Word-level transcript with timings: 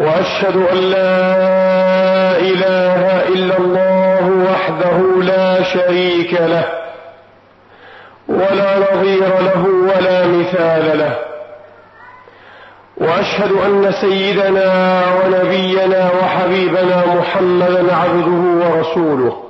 وأشهد 0.00 0.56
أن 0.56 0.76
لا 0.76 1.16
إله 2.38 3.28
إلا 3.28 3.58
الله 3.58 4.50
وحده 4.52 5.22
لا 5.22 5.62
شريك 5.62 6.32
له 6.32 6.64
ولا 8.28 8.78
نظير 8.78 9.28
له 9.40 9.66
ولا 9.66 10.26
مثال 10.26 10.98
له. 10.98 11.16
وأشهد 12.96 13.52
أن 13.52 13.92
سيدنا 14.00 15.02
ونبينا 15.16 16.10
وحبيبنا 16.22 17.04
محمدا 17.18 17.94
عبده 17.94 18.66
ورسوله. 18.66 19.42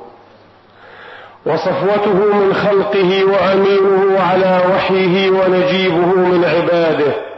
وصفوته 1.47 2.15
من 2.15 2.55
خلقه 2.55 3.25
وأمينه 3.25 4.21
على 4.21 4.61
وحيه 4.75 5.31
ونجيبه 5.31 6.07
من 6.07 6.45
عباده. 6.45 7.30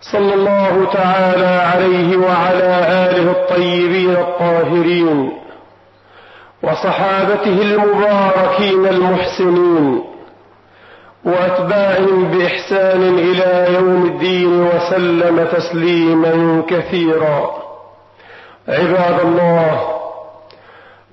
صلى 0.00 0.34
الله 0.34 0.88
تعالى 0.92 1.46
عليه 1.46 2.16
وعلى 2.16 2.70
آله 3.10 3.30
الطيبين 3.30 4.10
الطاهرين 4.10 5.32
وصحابته 6.62 7.62
المباركين 7.62 8.86
المحسنين 8.86 10.04
واتباعهم 11.24 12.24
بإحسان 12.30 13.02
إلى 13.18 13.74
يوم 13.74 14.06
الدين 14.06 14.62
وسلم 14.62 15.44
تسليما 15.52 16.62
كثيرا. 16.68 17.50
عباد 18.68 19.20
الله 19.20 19.80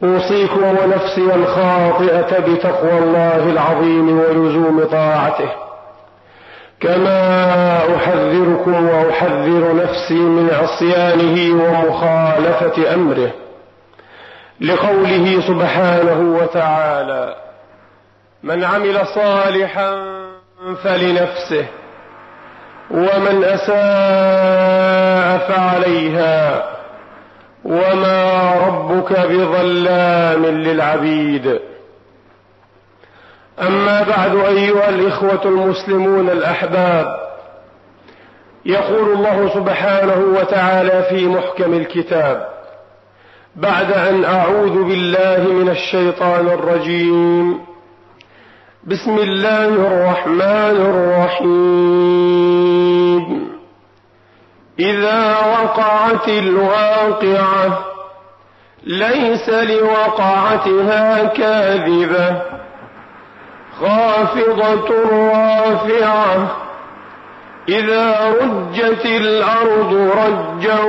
أوصيكم 0.03 0.63
ونفسي 0.63 1.35
الخاطئة 1.35 2.39
بتقوى 2.39 2.97
الله 2.97 3.49
العظيم 3.49 4.19
ولزوم 4.19 4.83
طاعته. 4.91 5.66
كما 6.79 7.95
أحذركم 7.95 8.89
وأحذر 8.89 9.75
نفسي 9.75 10.13
من 10.13 10.49
عصيانه 10.53 11.63
ومخالفة 11.63 12.93
أمره 12.93 13.31
لقوله 14.61 15.41
سبحانه 15.47 16.37
وتعالى 16.41 17.35
من 18.43 18.63
عمل 18.63 19.07
صالحا 19.07 20.17
فلنفسه 20.83 21.65
ومن 22.91 23.43
أساء 23.43 25.37
فعليها 25.47 26.63
وما 27.65 28.51
ربك 28.67 29.19
بظلام 29.19 30.45
للعبيد. 30.45 31.59
أما 33.61 34.03
بعد 34.03 34.35
أيها 34.35 34.89
الإخوة 34.89 35.41
المسلمون 35.45 36.29
الأحباب 36.29 37.27
يقول 38.65 39.13
الله 39.13 39.53
سبحانه 39.53 40.39
وتعالى 40.39 41.03
في 41.09 41.27
محكم 41.27 41.73
الكتاب 41.73 42.47
بعد 43.55 43.91
أن 43.91 44.25
أعوذ 44.25 44.83
بالله 44.83 45.47
من 45.53 45.69
الشيطان 45.69 46.47
الرجيم 46.47 47.59
بسم 48.83 49.17
الله 49.17 49.65
الرحمن 49.65 50.77
الرحيم. 51.41 52.37
إذا 54.79 55.37
وقعت 55.37 56.27
الواقعة 56.29 57.85
ليس 58.83 59.49
لوقعتها 59.49 61.23
كاذبة. 61.23 62.56
خافضة 63.81 64.89
رافعة. 65.11 66.47
إذا 67.69 68.33
رجت 68.41 69.05
الأرض 69.05 69.93
رجا 69.93 70.79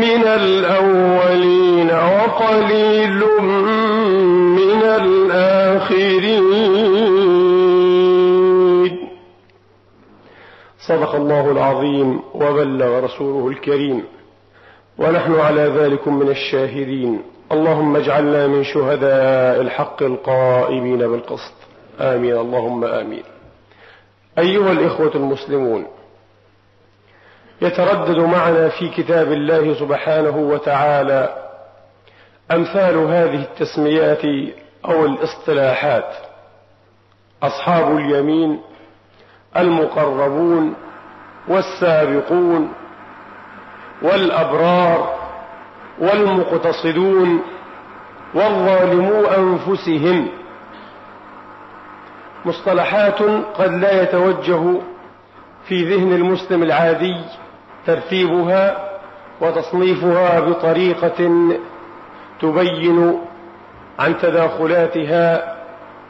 من 0.00 0.26
الاولين 0.26 1.90
وقليل 1.90 3.20
من 4.58 4.82
الاخرين. 4.82 5.88
صدق 10.88 11.14
الله 11.14 11.50
العظيم 11.50 12.20
وبلغ 12.34 13.04
رسوله 13.04 13.48
الكريم. 13.48 14.04
ونحن 14.98 15.34
على 15.34 15.62
ذلك 15.62 16.08
من 16.08 16.28
الشاهدين. 16.28 17.22
اللهم 17.52 17.96
اجعلنا 17.96 18.46
من 18.46 18.64
شهداء 18.64 19.60
الحق 19.60 20.02
القائمين 20.02 20.98
بالقسط. 20.98 21.54
آمين. 22.00 22.36
اللهم 22.36 22.84
آمين. 22.84 23.22
أيها 24.38 24.72
الإخوة 24.72 25.12
المسلمون 25.14 25.86
يتردد 27.62 28.18
معنا 28.18 28.68
في 28.68 28.88
كتاب 28.88 29.32
الله 29.32 29.74
سبحانه 29.74 30.36
وتعالى 30.36 31.48
أمثال 32.50 32.96
هذه 32.96 33.42
التسميات 33.42 34.22
أو 34.84 35.06
الاصطلاحات. 35.06 36.14
أصحاب 37.42 37.96
اليمين 37.96 38.60
المقربون 39.56 40.74
والسابقون 41.48 42.72
والأبرار 44.02 45.18
والمقتصدون 45.98 47.42
والظالمو 48.34 49.24
أنفسهم. 49.24 50.28
مصطلحات 52.44 53.22
قد 53.54 53.72
لا 53.72 54.02
يتوجه 54.02 54.80
في 55.68 55.94
ذهن 55.94 56.12
المسلم 56.12 56.62
العادي 56.62 57.16
ترتيبها 57.88 58.90
وتصنيفها 59.40 60.40
بطريقة 60.40 61.30
تبين 62.40 63.20
عن 63.98 64.18
تداخلاتها 64.18 65.56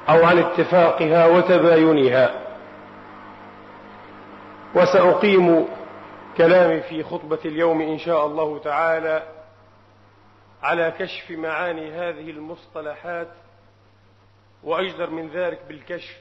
أو 0.08 0.24
عن 0.24 0.38
اتفاقها 0.38 1.26
وتباينها. 1.26 2.30
وسأقيم 4.74 5.68
كلامي 6.36 6.80
في 6.80 7.02
خطبة 7.02 7.38
اليوم 7.44 7.80
إن 7.80 7.98
شاء 7.98 8.26
الله 8.26 8.58
تعالى 8.58 9.22
على 10.62 10.92
كشف 10.98 11.30
معاني 11.30 11.92
هذه 11.92 12.30
المصطلحات 12.30 13.28
واجدر 14.64 15.10
من 15.10 15.28
ذلك 15.28 15.60
بالكشف 15.68 16.18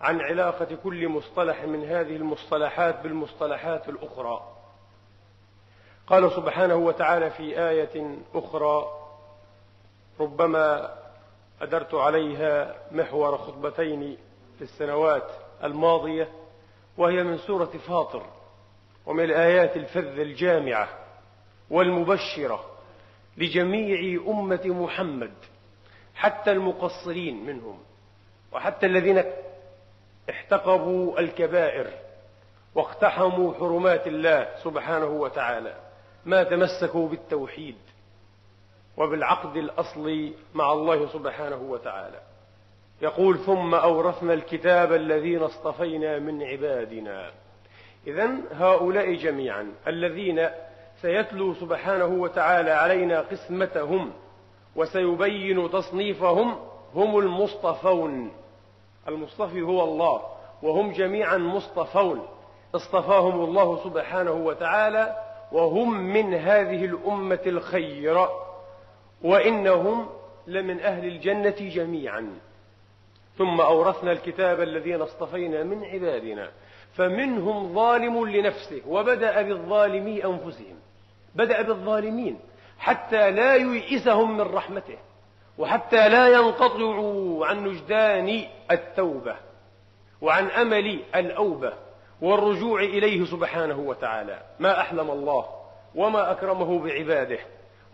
عن 0.00 0.20
علاقة 0.20 0.68
كل 0.84 1.08
مصطلح 1.08 1.64
من 1.64 1.84
هذه 1.84 2.16
المصطلحات 2.16 3.02
بالمصطلحات 3.02 3.88
الأخرى. 3.88 4.53
قال 6.06 6.32
سبحانه 6.32 6.74
وتعالى 6.74 7.30
في 7.30 7.68
آية 7.68 8.16
أخرى 8.34 8.86
ربما 10.20 10.94
أدرت 11.62 11.94
عليها 11.94 12.74
محور 12.92 13.38
خطبتين 13.38 14.16
في 14.58 14.62
السنوات 14.62 15.30
الماضية 15.64 16.28
وهي 16.98 17.22
من 17.22 17.38
سورة 17.38 17.70
فاطر 17.88 18.26
ومن 19.06 19.24
الآيات 19.24 19.76
الفذة 19.76 20.22
الجامعة 20.22 20.88
والمبشرة 21.70 22.64
لجميع 23.36 24.22
أمة 24.26 24.62
محمد 24.64 25.32
حتى 26.14 26.52
المقصرين 26.52 27.46
منهم 27.46 27.78
وحتى 28.52 28.86
الذين 28.86 29.24
احتقبوا 30.30 31.20
الكبائر 31.20 31.90
واقتحموا 32.74 33.54
حرمات 33.54 34.06
الله 34.06 34.48
سبحانه 34.62 35.06
وتعالى. 35.06 35.83
ما 36.26 36.42
تمسكوا 36.42 37.08
بالتوحيد 37.08 37.76
وبالعقد 38.96 39.56
الأصلي 39.56 40.32
مع 40.54 40.72
الله 40.72 41.06
سبحانه 41.06 41.56
وتعالى. 41.56 42.20
يقول 43.02 43.38
ثم 43.38 43.74
أورثنا 43.74 44.32
الكتاب 44.32 44.92
الذين 44.92 45.42
اصطفينا 45.42 46.18
من 46.18 46.42
عبادنا. 46.42 47.30
إذا 48.06 48.30
هؤلاء 48.52 49.14
جميعا 49.14 49.72
الذين 49.86 50.48
سيتلو 51.02 51.54
سبحانه 51.54 52.06
وتعالى 52.06 52.70
علينا 52.70 53.20
قسمتهم 53.20 54.12
وسيبين 54.76 55.70
تصنيفهم 55.70 56.56
هم 56.94 57.18
المصطفون. 57.18 58.32
المصطفي 59.08 59.62
هو 59.62 59.84
الله 59.84 60.22
وهم 60.62 60.92
جميعا 60.92 61.36
مصطفون. 61.38 62.26
اصطفاهم 62.74 63.44
الله 63.44 63.84
سبحانه 63.84 64.32
وتعالى 64.32 65.23
وهم 65.52 66.00
من 66.00 66.34
هذه 66.34 66.84
الأمة 66.84 67.40
الخير 67.46 68.28
وإنهم 69.22 70.08
لمن 70.46 70.80
أهل 70.80 71.04
الجنة 71.04 71.56
جميعا. 71.60 72.38
ثم 73.38 73.60
أورثنا 73.60 74.12
الكتاب 74.12 74.60
الذين 74.60 75.02
اصطفينا 75.02 75.62
من 75.62 75.84
عبادنا 75.84 76.50
فمنهم 76.94 77.74
ظالم 77.74 78.26
لنفسه 78.28 78.80
وبدأ 78.88 79.42
بالظالمي 79.42 80.24
أنفسهم 80.24 80.76
بدأ 81.34 81.62
بالظالمين 81.62 82.38
حتى 82.78 83.30
لا 83.30 83.56
ييئسهم 83.56 84.36
من 84.36 84.40
رحمته 84.40 84.98
وحتى 85.58 86.08
لا 86.08 86.28
ينقطعوا 86.28 87.46
عن 87.46 87.66
وجدان 87.66 88.44
التوبة 88.70 89.36
وعن 90.20 90.46
أمل 90.46 91.00
الأوبة. 91.14 91.72
والرجوع 92.24 92.80
إليه 92.80 93.24
سبحانه 93.24 93.78
وتعالى. 93.78 94.38
ما 94.58 94.80
أحلم 94.80 95.10
الله 95.10 95.46
وما 95.94 96.30
أكرمه 96.30 96.78
بعباده 96.78 97.38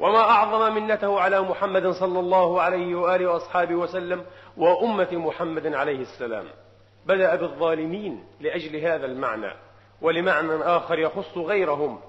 وما 0.00 0.20
أعظم 0.20 0.74
منته 0.74 1.20
على 1.20 1.40
محمد 1.40 1.86
صلى 1.86 2.20
الله 2.20 2.62
عليه 2.62 2.94
وآله 2.94 3.26
وأصحابه 3.26 3.74
وسلم 3.74 4.24
وأمة 4.56 5.08
محمد 5.12 5.66
عليه 5.66 6.00
السلام. 6.00 6.44
بدأ 7.06 7.34
بالظالمين 7.34 8.24
لأجل 8.40 8.76
هذا 8.76 9.06
المعنى 9.06 9.52
ولمعنى 10.02 10.52
آخر 10.52 10.98
يخص 10.98 11.38
غيرهم. 11.38 12.00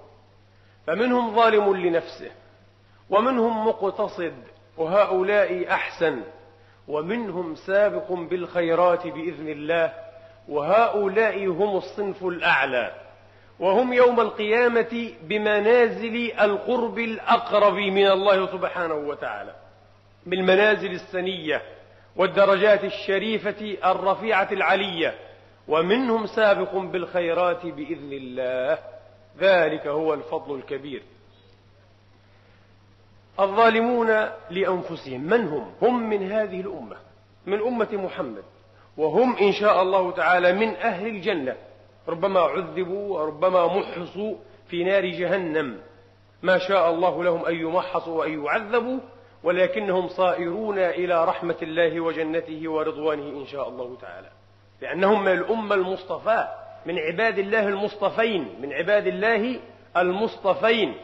فمنهم 0.88 1.36
ظالم 1.36 1.76
لنفسه 1.76 2.32
ومنهم 3.10 3.68
مقتصد 3.68 4.34
وهؤلاء 4.78 5.72
أحسن 5.72 6.22
ومنهم 6.88 7.56
سابق 7.56 8.12
بالخيرات 8.12 9.08
بإذن 9.08 9.48
الله 9.50 10.11
وهؤلاء 10.52 11.48
هم 11.48 11.78
الصنف 11.78 12.24
الأعلى 12.24 12.92
وهم 13.60 13.94
يوم 13.94 14.20
القيامة 14.20 15.12
بمنازل 15.22 16.32
القرب 16.42 17.00
الأقرب 17.00 17.74
من 17.74 18.08
الله 18.08 18.52
سبحانه 18.52 18.94
وتعالى 18.96 19.56
بالمنازل 20.26 20.92
السنية 20.92 21.62
والدرجات 22.16 22.84
الشريفة 22.84 23.78
الرفيعة 23.92 24.48
العلية 24.52 25.16
ومنهم 25.68 26.26
سابق 26.26 26.76
بالخيرات 26.76 27.66
بإذن 27.66 28.14
الله 28.14 28.78
ذلك 29.40 29.88
هو 29.88 30.14
الفضل 30.14 30.56
الكبير 30.56 31.04
الظالمون 33.40 34.08
لأنفسهم 34.50 35.22
من 35.22 35.48
هم؟ 35.48 35.74
هم 35.82 36.10
من 36.10 36.32
هذه 36.32 36.62
الأمة 36.62 36.96
من 37.46 37.62
أمة 37.62 37.90
محمد 37.92 38.44
وهم 38.98 39.38
إن 39.38 39.52
شاء 39.52 39.82
الله 39.82 40.12
تعالى 40.12 40.54
من 40.54 40.76
أهل 40.76 41.08
الجنة. 41.08 41.56
ربما 42.08 42.40
عذبوا 42.40 43.20
وربما 43.20 43.68
محصوا 43.68 44.36
في 44.68 44.84
نار 44.84 45.06
جهنم. 45.06 45.80
ما 46.42 46.58
شاء 46.58 46.90
الله 46.90 47.24
لهم 47.24 47.46
أن 47.46 47.56
يمحصوا 47.56 48.20
وأن 48.20 48.46
يعذبوا 48.46 49.00
ولكنهم 49.44 50.08
صائرون 50.08 50.80
إلى 50.80 51.26
رحمة 51.26 51.58
الله 51.62 52.00
وجنته 52.00 52.70
ورضوانه 52.70 53.42
إن 53.42 53.46
شاء 53.46 53.70
الله 53.70 53.98
تعالى. 54.02 54.30
لأنهم 54.82 55.24
من 55.24 55.32
الأمة 55.32 55.76
المصطفى 55.76 56.48
من 56.86 57.00
عباد 57.00 57.40
الله 57.40 57.68
المصطفين 57.68 58.56
من 58.62 58.74
عباد 58.74 59.08
الله 59.08 59.60
المصطفين 59.98 60.96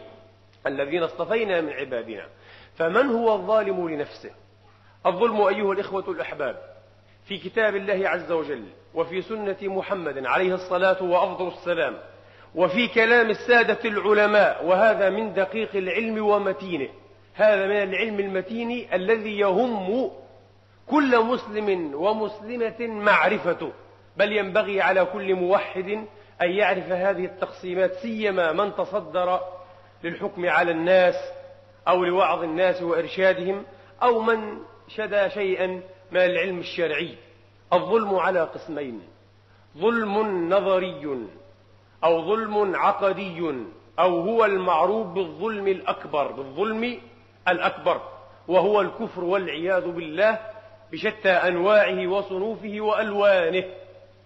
الذين 0.67 1.03
اصطفينا 1.03 1.61
من 1.61 1.69
عبادنا. 1.69 2.25
فمن 2.75 3.09
هو 3.09 3.35
الظالم 3.35 3.89
لنفسه؟ 3.89 4.31
الظلم 5.05 5.41
أيها 5.41 5.73
الإخوة 5.73 6.11
الأحباب. 6.11 6.76
في 7.27 7.38
كتاب 7.38 7.75
الله 7.75 8.09
عز 8.09 8.31
وجل 8.31 8.63
وفي 8.94 9.21
سنة 9.21 9.57
محمد 9.62 10.25
عليه 10.25 10.53
الصلاة 10.53 11.03
وأفضل 11.03 11.47
السلام 11.47 11.97
وفي 12.56 12.88
كلام 12.88 13.29
السادة 13.29 13.79
العلماء 13.85 14.65
وهذا 14.65 15.09
من 15.09 15.33
دقيق 15.33 15.75
العلم 15.75 16.25
ومتينه. 16.25 16.89
هذا 17.33 17.65
من 17.65 17.83
العلم 17.83 18.19
المتين 18.19 18.88
الذي 18.94 19.39
يهم 19.39 20.12
كل 20.88 21.24
مسلم 21.24 21.95
ومسلمة 21.95 22.88
معرفته 22.88 23.71
بل 24.18 24.31
ينبغي 24.31 24.81
على 24.81 25.06
كل 25.06 25.35
موحد 25.35 25.89
أن 26.41 26.51
يعرف 26.51 26.91
هذه 26.91 27.25
التقسيمات 27.25 27.94
سيما 27.94 28.51
من 28.51 28.75
تصدر 28.75 29.39
للحكم 30.03 30.50
على 30.50 30.71
الناس 30.71 31.15
أو 31.88 32.03
لوعظ 32.03 32.44
الناس 32.44 32.81
وإرشادهم 32.81 33.63
أو 34.03 34.21
من 34.21 34.57
شدى 34.88 35.30
شيئا 35.30 35.81
من 36.12 36.21
العلم 36.21 36.59
الشرعي. 36.59 37.18
الظلم 37.74 38.15
على 38.15 38.42
قسمين. 38.42 39.01
ظلم 39.77 40.50
نظري 40.54 41.27
أو 42.04 42.21
ظلم 42.21 42.75
عقدي 42.75 43.65
أو 44.00 44.19
هو 44.19 44.45
المعروف 44.45 45.07
بالظلم 45.07 45.68
الأكبر 45.68 46.31
بالظلم 46.31 47.00
الأكبر 47.47 48.02
وهو 48.47 48.81
الكفر 48.81 49.23
والعياذ 49.23 49.87
بالله 49.87 50.40
بشتى 50.92 51.30
أنواعه 51.30 52.07
وصنوفه 52.07 52.81
وألوانه. 52.81 53.64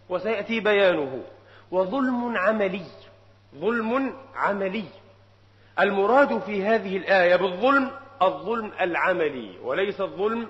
وسيأتي 0.09 0.59
بيانه. 0.59 1.23
وظلم 1.71 2.37
عملي 2.37 2.85
ظلم 3.55 4.13
عملي. 4.35 4.85
المراد 5.79 6.39
في 6.39 6.63
هذه 6.63 6.97
الآية 6.97 7.35
بالظلم 7.35 7.91
الظلم 8.21 8.71
العملي 8.81 9.59
وليس 9.63 10.01
الظلم 10.01 10.47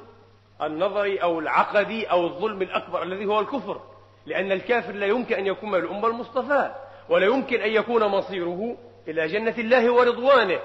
النظري 0.63 1.17
أو 1.17 1.39
العقدي 1.39 2.05
أو 2.05 2.25
الظلم 2.25 2.61
الأكبر 2.61 3.03
الذي 3.03 3.25
هو 3.25 3.39
الكفر. 3.39 3.81
لأن 4.25 4.51
الكافر 4.51 4.91
لا 4.91 5.05
يمكن 5.05 5.35
أن 5.35 5.47
يكون 5.47 5.71
من 5.71 5.79
الأمة 5.79 6.07
المصطفى 6.07 6.71
ولا 7.09 7.25
يمكن 7.25 7.61
أن 7.61 7.71
يكون 7.71 8.05
مصيره 8.05 8.77
إلى 9.07 9.27
جنة 9.27 9.55
الله 9.57 9.93
ورضوانه. 9.93 10.59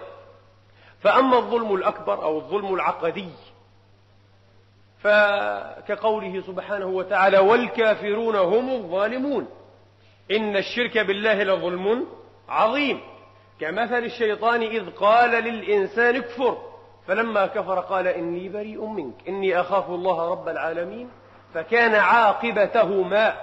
فأما 1.01 1.39
الظلم 1.39 1.75
الأكبر 1.75 2.23
أو 2.23 2.39
الظلم 2.39 2.75
العقدي 2.75 3.29
فكقوله 4.99 6.41
سبحانه 6.47 6.87
وتعالى 6.87 7.39
والكافرون 7.39 8.37
هم 8.37 8.71
الظالمون. 8.71 9.49
إن 10.31 10.57
الشرك 10.57 10.99
بالله 10.99 11.43
لظلم 11.43 12.07
عظيم. 12.49 13.01
كمثل 13.61 14.05
الشيطان 14.05 14.63
إذ 14.63 14.91
قال 14.91 15.31
للإنسان 15.31 16.17
اكفر. 16.17 16.76
فلما 17.09 17.47
كفر 17.47 17.81
قال 17.81 18.07
إني 18.07 18.49
بريء 18.49 18.85
منك 18.85 19.15
إني 19.29 19.61
أخاف 19.61 19.91
الله 19.91 20.31
رب 20.31 20.49
العالمين 20.49 21.09
فكان 21.55 21.95
عاقبتهما 21.95 23.35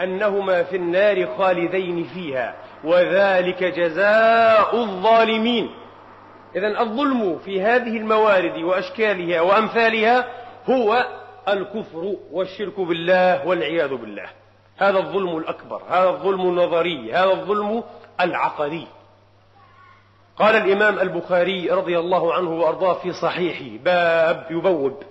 أنهما 0.00 0.62
في 0.62 0.76
النار 0.76 1.26
خالدين 1.38 2.04
فيها 2.04 2.54
وذلك 2.84 3.64
جزاء 3.64 4.76
الظالمين. 4.76 5.70
إذا 6.56 6.80
الظلم 6.80 7.38
في 7.38 7.62
هذه 7.62 7.96
الموارد 7.96 8.62
وأشكالها 8.62 9.40
وأمثالها 9.40 10.24
هو 10.70 11.06
الكفر 11.48 12.14
والشرك 12.32 12.80
بالله 12.80 13.46
والعياذ 13.46 13.94
بالله. 13.94 14.26
هذا 14.78 14.98
الظلم 14.98 15.36
الأكبر 15.36 15.82
هذا 15.88 16.08
الظلم 16.08 16.40
النظري 16.40 17.12
هذا 17.12 17.30
الظلم 17.30 17.82
العقدي 18.20 18.86
قال 20.38 20.56
الإمام 20.56 20.98
البخاري 20.98 21.70
رضي 21.70 21.98
الله 21.98 22.34
عنه 22.34 22.50
وأرضاه 22.50 22.92
في 22.92 23.12
صحيحه 23.12 23.84
باب 23.84 24.46
يبوب. 24.50 25.02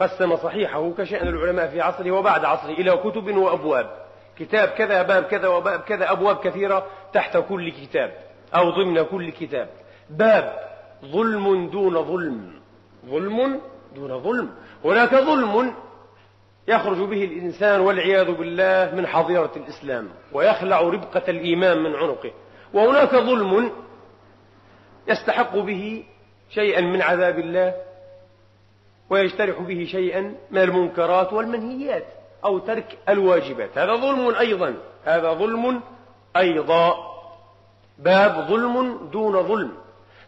قسم 0.00 0.36
صحيحه 0.36 0.92
كشأن 0.98 1.28
العلماء 1.28 1.66
في 1.66 1.80
عصره 1.80 2.10
وبعد 2.10 2.44
عصره 2.44 2.70
إلى 2.70 2.96
كتب 2.96 3.36
وأبواب. 3.36 3.90
كتاب 4.38 4.68
كذا 4.68 5.02
باب 5.02 5.22
كذا 5.22 5.48
وباب 5.48 5.80
كذا 5.80 6.12
أبواب 6.12 6.36
كثيرة 6.36 6.86
تحت 7.12 7.36
كل 7.36 7.70
كتاب 7.70 8.12
أو 8.54 8.70
ضمن 8.70 9.02
كل 9.02 9.30
كتاب. 9.30 9.68
باب 10.10 10.58
ظلم 11.04 11.68
دون 11.68 12.04
ظلم. 12.04 12.60
ظلم 13.06 13.60
دون 13.94 14.20
ظلم. 14.20 14.50
هناك 14.84 15.14
ظلم 15.14 15.74
يخرج 16.68 16.98
به 16.98 17.24
الإنسان 17.24 17.80
والعياذ 17.80 18.32
بالله 18.32 18.94
من 18.94 19.06
حظيرة 19.06 19.52
الإسلام 19.56 20.08
ويخلع 20.32 20.80
ربقة 20.80 21.22
الإيمان 21.28 21.82
من 21.82 21.94
عنقه. 21.94 22.30
وهناك 22.74 23.14
ظلم 23.14 23.70
يستحق 25.08 25.56
به 25.56 26.04
شيئا 26.50 26.80
من 26.80 27.02
عذاب 27.02 27.38
الله 27.38 27.74
ويجترح 29.10 29.60
به 29.60 29.86
شيئا 29.90 30.34
من 30.50 30.58
المنكرات 30.58 31.32
والمنهيات 31.32 32.06
أو 32.44 32.58
ترك 32.58 32.98
الواجبات. 33.08 33.78
هذا 33.78 33.96
ظلم 33.96 34.34
أيضا. 34.34 34.74
هذا 35.04 35.32
ظلم 35.32 35.80
أيضا. 36.36 36.94
باب 37.98 38.46
ظلم 38.48 39.08
دون 39.12 39.42
ظلم. 39.42 39.72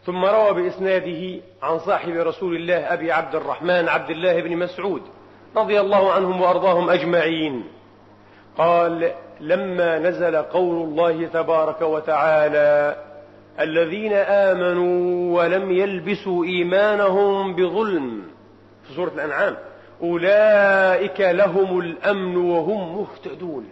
ثم 0.05 0.25
روى 0.25 0.53
بإسناده 0.53 1.41
عن 1.63 1.79
صاحب 1.79 2.11
رسول 2.11 2.55
الله 2.55 2.93
أبي 2.93 3.11
عبد 3.11 3.35
الرحمن 3.35 3.89
عبد 3.89 4.09
الله 4.09 4.41
بن 4.41 4.57
مسعود 4.57 5.01
رضي 5.55 5.79
الله 5.79 6.13
عنهم 6.13 6.41
وأرضاهم 6.41 6.89
أجمعين. 6.89 7.63
قال 8.57 9.13
لما 9.39 9.99
نزل 9.99 10.35
قول 10.35 10.83
الله 10.83 11.27
تبارك 11.27 11.81
وتعالى 11.81 12.95
الذين 13.59 14.13
آمنوا 14.13 15.37
ولم 15.37 15.71
يلبسوا 15.71 16.45
إيمانهم 16.45 17.55
بظلم. 17.55 18.23
في 18.87 18.93
سورة 18.93 19.11
الأنعام. 19.15 19.57
أولئك 20.01 21.21
لهم 21.21 21.79
الأمن 21.79 22.37
وهم 22.37 22.99
مهتدون. 22.99 23.65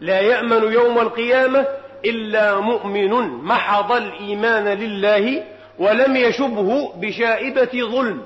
لا 0.00 0.20
يأمن 0.20 0.72
يوم 0.72 0.98
القيامة 0.98 1.66
إلا 2.04 2.60
مؤمن 2.60 3.10
محض 3.44 3.92
الإيمان 3.92 4.64
لله 4.64 5.44
ولم 5.78 6.16
يشبه 6.16 6.92
بشائبة 6.96 7.70
ظلم. 7.74 8.22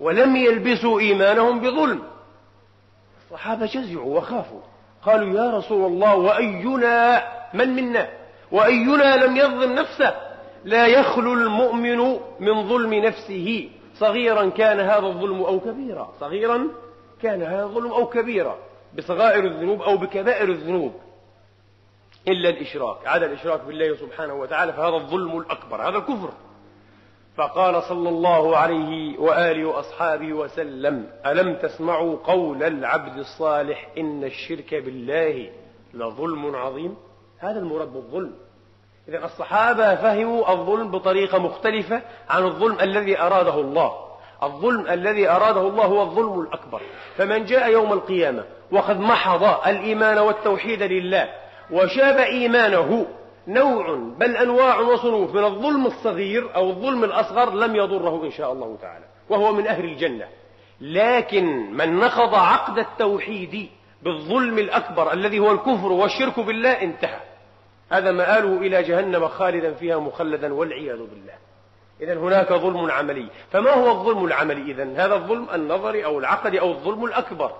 ولم 0.00 0.36
يلبسوا 0.36 1.00
إيمانهم 1.00 1.60
بظلم. 1.60 2.02
الصحابة 3.24 3.66
جزعوا 3.66 4.18
وخافوا. 4.18 4.60
قالوا 5.02 5.44
يا 5.44 5.58
رسول 5.58 5.92
الله 5.92 6.16
وأينا 6.16 7.22
من 7.54 7.68
منا؟ 7.68 8.19
وأينا 8.52 9.26
لم 9.26 9.36
يظلم 9.36 9.72
نفسه. 9.72 10.14
لا 10.64 10.86
يخلو 10.86 11.32
المؤمن 11.32 11.98
من 12.40 12.68
ظلم 12.68 12.94
نفسه. 12.94 13.70
صغيرا 13.94 14.48
كان 14.48 14.80
هذا 14.80 15.06
الظلم 15.06 15.42
أو 15.42 15.60
كبيرا. 15.60 16.12
صغيرا 16.20 16.68
كان 17.22 17.42
هذا 17.42 17.62
الظلم 17.62 17.92
أو 17.92 18.06
كبيرا. 18.06 18.58
بصغائر 18.96 19.44
الذنوب 19.44 19.82
أو 19.82 19.96
بكبائر 19.96 20.48
الذنوب. 20.48 20.92
إلا 22.28 22.48
الإشراك. 22.48 23.06
عدا 23.06 23.26
الإشراك 23.26 23.60
بالله 23.64 23.96
سبحانه 23.96 24.34
وتعالى 24.34 24.72
فهذا 24.72 24.96
الظلم 24.96 25.38
الأكبر. 25.38 25.82
هذا 25.88 25.98
الكفر 25.98 26.30
فقال 27.36 27.82
صلى 27.82 28.08
الله 28.08 28.56
عليه 28.56 29.18
وآله 29.18 29.64
وأصحابه 29.64 30.32
وسلم 30.32 31.10
ألم 31.26 31.54
تسمعوا 31.54 32.16
قول 32.24 32.62
العبد 32.62 33.18
الصالح 33.18 33.88
إن 33.98 34.24
الشرك 34.24 34.74
بالله 34.74 35.50
لظلم 35.94 36.56
عظيم؟ 36.56 36.96
هذا 37.40 37.58
المراد 37.58 37.92
بالظلم. 37.92 38.32
إذا 39.08 39.24
الصحابة 39.24 39.94
فهموا 39.94 40.52
الظلم 40.52 40.90
بطريقة 40.90 41.38
مختلفة 41.38 42.02
عن 42.28 42.44
الظلم 42.44 42.80
الذي 42.80 43.20
أراده 43.20 43.60
الله. 43.60 43.92
الظلم 44.42 44.86
الذي 44.86 45.28
أراده 45.28 45.60
الله 45.60 45.84
هو 45.84 46.02
الظلم 46.02 46.40
الأكبر. 46.40 46.80
فمن 47.16 47.44
جاء 47.44 47.70
يوم 47.70 47.92
القيامة 47.92 48.44
وقد 48.72 49.00
محض 49.00 49.66
الإيمان 49.66 50.18
والتوحيد 50.18 50.82
لله 50.82 51.28
وشاب 51.70 52.16
إيمانه 52.16 53.06
نوع 53.48 53.94
بل 54.18 54.36
أنواع 54.36 54.80
وصنوف 54.80 55.34
من 55.34 55.44
الظلم 55.44 55.86
الصغير 55.86 56.54
أو 56.56 56.70
الظلم 56.70 57.04
الأصغر 57.04 57.54
لم 57.54 57.76
يضره 57.76 58.24
إن 58.24 58.30
شاء 58.30 58.52
الله 58.52 58.76
تعالى 58.82 59.04
وهو 59.28 59.52
من 59.52 59.66
أهل 59.66 59.84
الجنة. 59.84 60.28
لكن 60.80 61.72
من 61.72 61.98
نقض 61.98 62.34
عقد 62.34 62.78
التوحيد 62.78 63.68
بالظلم 64.02 64.58
الأكبر 64.58 65.12
الذي 65.12 65.38
هو 65.38 65.52
الكفر 65.52 65.92
والشرك 65.92 66.40
بالله 66.40 66.82
انتهى. 66.82 67.29
هذا 67.90 68.10
مآله 68.10 68.58
إلى 68.58 68.82
جهنم 68.82 69.28
خالدا 69.28 69.74
فيها 69.74 69.98
مخلدا 69.98 70.54
والعياذ 70.54 70.98
بالله. 70.98 71.34
إذا 72.00 72.14
هناك 72.14 72.52
ظلم 72.52 72.90
عملي. 72.90 73.26
فما 73.50 73.70
هو 73.70 73.90
الظلم 73.90 74.24
العملي 74.24 74.72
إذا 74.72 75.04
هذا 75.04 75.14
الظلم 75.14 75.46
النظري 75.54 76.04
أو 76.04 76.18
العقدي 76.18 76.60
أو 76.60 76.70
الظلم 76.70 77.04
الأكبر. 77.04 77.52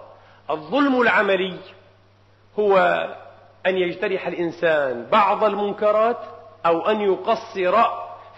الظلم 0.50 1.00
العملي 1.00 1.56
هو 2.58 2.78
أن 3.66 3.76
يجترح 3.76 4.26
الإنسان 4.26 5.06
بعض 5.12 5.44
المنكرات 5.44 6.18
أو 6.66 6.80
أن 6.80 7.00
يقصر 7.00 7.82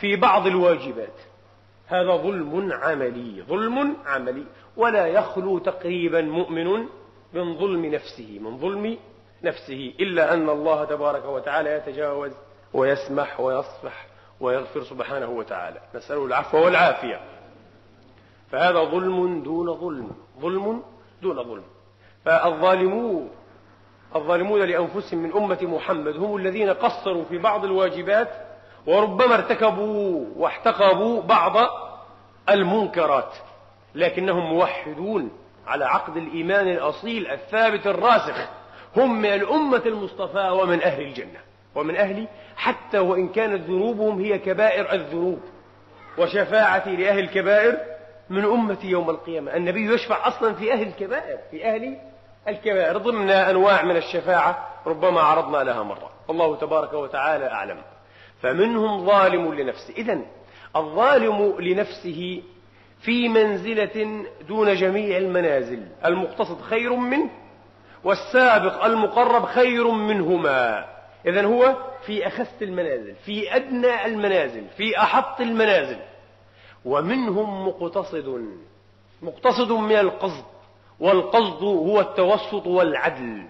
في 0.01 0.17
بعض 0.17 0.47
الواجبات. 0.47 1.17
هذا 1.87 2.17
ظلم 2.17 2.73
عملي 2.73 3.43
ظلم 3.43 3.97
عملي. 4.07 4.45
ولا 4.77 5.07
يخلو 5.07 5.59
تقريبا 5.59 6.21
مؤمن 6.21 6.87
من 7.33 7.59
ظلم 7.59 7.87
نفسه 7.87 8.39
من 8.41 8.59
ظلم 8.59 8.99
نفسه 9.45 9.93
إلا 10.01 10.35
أن 10.35 10.49
الله 10.49 10.85
تبارك 10.85 11.25
وتعالى 11.25 11.71
يتجاوز 11.71 12.33
ويسمح 12.73 13.41
ويصفح 13.41 14.07
ويغفر 14.41 14.83
سبحانه 14.83 15.27
وتعالى. 15.27 15.81
نسأله 15.95 16.27
العفو 16.27 16.65
والعافية. 16.65 17.21
فهذا 18.51 18.85
ظلم 18.85 19.43
دون 19.43 19.75
ظلم. 19.75 20.11
ظلم 20.41 20.83
دون 21.23 21.45
ظلم. 21.45 21.65
فالظالمون 22.25 23.31
الظالمون 24.17 24.63
لأنفسهم 24.63 25.19
من 25.23 25.33
أمة 25.33 25.59
محمد 25.63 26.17
هم 26.17 26.37
الذين 26.37 26.71
قصروا 26.71 27.25
في 27.25 27.39
بعض 27.39 27.65
الواجبات 27.65 28.29
وربما 28.87 29.35
ارتكبوا 29.35 30.27
واحتقبوا 30.37 31.23
بعض 31.23 31.57
المنكرات. 32.49 33.35
لكنهم 33.95 34.55
موحدون 34.55 35.31
على 35.67 35.85
عقد 35.85 36.17
الإيمان 36.17 36.69
الأصيل 36.69 37.27
الثابت 37.27 37.87
الراسخ. 37.87 38.49
هم 38.97 39.19
من 39.19 39.33
الأمة 39.33 39.83
المصطفى 39.87 40.51
ومن 40.51 40.83
أهل 40.83 41.03
الجنة 41.03 41.41
ومن 41.75 41.97
أهل 41.97 42.27
حتى 42.57 42.99
وإن 42.99 43.29
كانت 43.29 43.63
ذنوبهم 43.63 44.21
هي 44.21 44.39
كبائر 44.39 44.93
الذنوب. 44.93 45.41
وشفاعتي 46.19 46.97
لأهل 46.97 47.19
الكبائر 47.19 47.79
من 48.31 48.45
أمتي 48.45 48.87
يوم 48.87 49.11
القيامة. 49.11 49.57
النبي 49.57 49.95
يشفع 49.95 50.29
أصلا 50.29 50.55
في 50.55 50.73
أهل 50.73 50.87
الكبائر 50.87 51.39
في 51.51 51.65
أهل 51.65 51.99
الكبائر 52.49 52.99
ضمن 52.99 53.31
أنواع 53.31 53.83
من 53.83 53.97
الشفاعة 53.97 54.69
ربما 54.87 55.21
عرضنا 55.21 55.57
لها 55.57 55.83
مرة. 55.83 56.11
الله 56.31 56.57
تبارك 56.57 56.93
وتعالى 56.93 57.47
أعلم. 57.47 57.79
فمنهم 58.43 59.07
ظالم 59.07 59.55
لنفسه. 59.55 59.95
إذا 59.97 60.21
الظالم 60.77 61.61
لنفسه 61.61 62.43
في 63.01 63.29
منزلة 63.29 64.25
دون 64.49 64.75
جميع 64.75 65.17
المنازل. 65.17 65.83
المقتصد 66.05 66.61
خير 66.61 66.97
منه 66.97 67.31
والسابق 68.05 68.85
المقرب 68.85 69.45
خير 69.45 69.91
منهما. 69.91 70.85
إذا 71.27 71.45
هو 71.47 71.77
في 72.07 72.27
أخس 72.27 72.63
المنازل 72.63 73.15
في 73.15 73.57
أدنى 73.57 74.07
المنازل 74.07 74.67
في 74.77 74.99
أحط 74.99 75.41
المنازل. 75.41 75.99
ومنهم 76.85 77.69
مقتصد 77.69 78.49
مقتصد 79.23 79.73
من 79.73 79.97
القصد 79.97 80.45
والقصد 81.01 81.63
هو 81.63 82.01
التوسط 82.01 82.67
والعدل. 82.67 83.43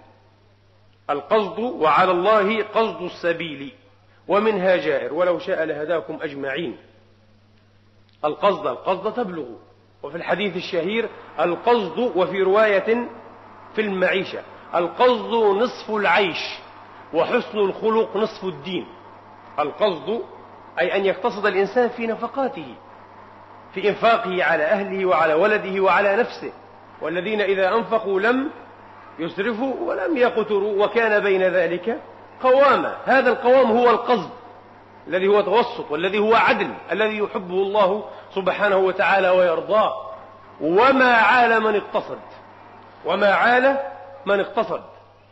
القصد 1.10 1.58
وعلى 1.58 2.10
الله 2.10 2.62
قصد 2.62 3.02
السبيل. 3.02 3.72
ومنها 4.28 4.76
جائر 4.76 5.14
ولو 5.14 5.38
شاء 5.38 5.64
لهداكم 5.64 6.18
أجمعين. 6.22 6.76
القصد 8.24 8.66
القصد 8.66 9.14
تبلغ. 9.14 9.46
وفي 10.02 10.16
الحديث 10.16 10.56
الشهير 10.56 11.08
القصد 11.40 11.98
وفي 11.98 12.42
رواية 12.42 13.08
في 13.74 13.80
المعيشة. 13.80 14.40
القصد 14.74 15.34
نصف 15.34 15.90
العيش 15.90 16.58
وحسن 17.14 17.58
الخلق 17.58 18.16
نصف 18.16 18.44
الدين. 18.44 18.86
القصد 19.58 20.22
أي 20.80 20.96
أن 20.96 21.04
يقتصد 21.04 21.46
الإنسان 21.46 21.88
في 21.88 22.06
نفقاته 22.06 22.74
في 23.74 23.88
إنفاقه 23.88 24.44
على 24.44 24.64
أهله 24.64 25.06
وعلى 25.06 25.34
ولده 25.34 25.80
وعلى 25.80 26.16
نفسه. 26.16 26.52
والذين 27.00 27.40
إذا 27.40 27.74
أنفقوا 27.74 28.20
لم 28.20 28.50
يسرفوا 29.18 29.74
ولم 29.80 30.16
يقتروا 30.16 30.84
وكان 30.84 31.22
بين 31.22 31.42
ذلك 31.42 32.00
قواما 32.42 32.96
هذا 33.04 33.30
القوام 33.30 33.70
هو 33.70 33.90
القصد 33.90 34.30
الذي 35.08 35.28
هو 35.28 35.40
توسط 35.40 35.90
والذي 35.90 36.18
هو 36.18 36.34
عدل 36.34 36.74
الذي 36.92 37.18
يحبه 37.18 37.54
الله 37.54 38.04
سبحانه 38.34 38.76
وتعالى 38.76 39.30
ويرضاه. 39.30 39.92
وما 40.60 41.12
عال 41.12 41.62
من 41.62 41.76
اقتصد. 41.76 42.18
وما 43.04 43.32
عال 43.32 43.78
من 44.26 44.40
اقتصد. 44.40 44.82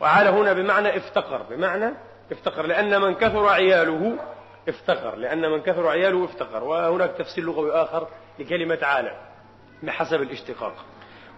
وعال 0.01 0.27
هنا 0.27 0.53
بمعنى 0.53 0.97
افتقر 0.97 1.43
بمعنى 1.43 1.95
افتقر. 2.33 2.67
لأن 2.67 3.01
من 3.01 3.15
كثر 3.15 3.49
عياله 3.49 4.19
افتقر 4.69 5.17
لأن 5.17 5.51
من 5.51 5.61
كثر 5.63 5.89
عياله 5.89 6.25
افتقر. 6.25 6.65
وهناك 6.65 7.11
تفسير 7.11 7.45
لغوي 7.45 7.73
آخر 7.73 8.09
لكلمة 8.39 8.79
عالة 8.83 9.13
بحسب 9.83 10.23
الاشتقاق. 10.23 10.75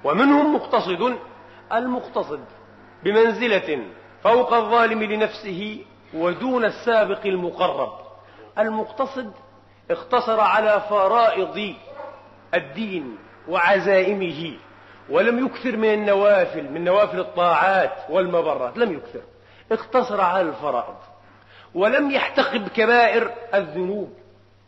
ومنهم 0.05 0.55
مقتصد 0.55 1.17
المقتصد 1.73 2.45
بمنزلة 3.03 3.87
فوق 4.23 4.55
الظالم 4.55 5.03
لنفسه 5.03 5.85
ودون 6.15 6.65
السابق 6.65 7.27
المقرب. 7.27 7.93
المقتصد 8.59 9.33
اقتصر 9.91 10.41
على 10.41 10.83
فرائض 10.91 11.75
الدين 12.55 13.19
وعزائمه. 13.49 14.57
ولم 15.13 15.47
يكثر 15.47 15.77
من 15.77 15.95
النوافل 15.95 16.71
من 16.71 16.85
نوافل 16.85 17.21
الطاعات 17.21 18.11
والمبرات 18.11 18.79
لم 18.79 18.93
يكثر. 18.93 19.23
اقتصر 19.73 20.21
على 20.21 20.49
الفرائض. 20.49 20.97
ولم 21.75 22.11
يحتقب 22.11 22.69
كبائر 22.69 23.31
الذنوب. 23.55 24.13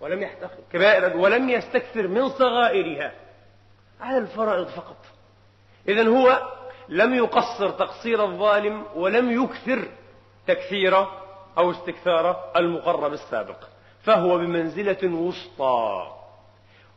ولم 0.01 0.23
يحتقب 0.23 0.59
كبائر 0.73 1.17
ولم 1.17 1.51
يستكثر 1.51 2.09
من 2.09 2.29
صغائرها. 2.29 3.13
على 4.01 4.19
الفرائض 4.19 4.67
فقط. 4.67 4.97
إذا 5.89 6.09
هو 6.09 6.43
لم 6.89 7.15
يقصر 7.15 7.71
تقصير 7.71 8.25
الظالم 8.25 8.85
ولم 8.95 9.43
يكثر 9.43 9.89
تكثير 10.47 11.07
أو 11.59 11.71
استكثار 11.71 12.51
المقرب 12.57 13.13
السابق. 13.13 13.59
فهو 14.03 14.39
بمنزلة 14.39 15.15
وسطى. 15.15 16.11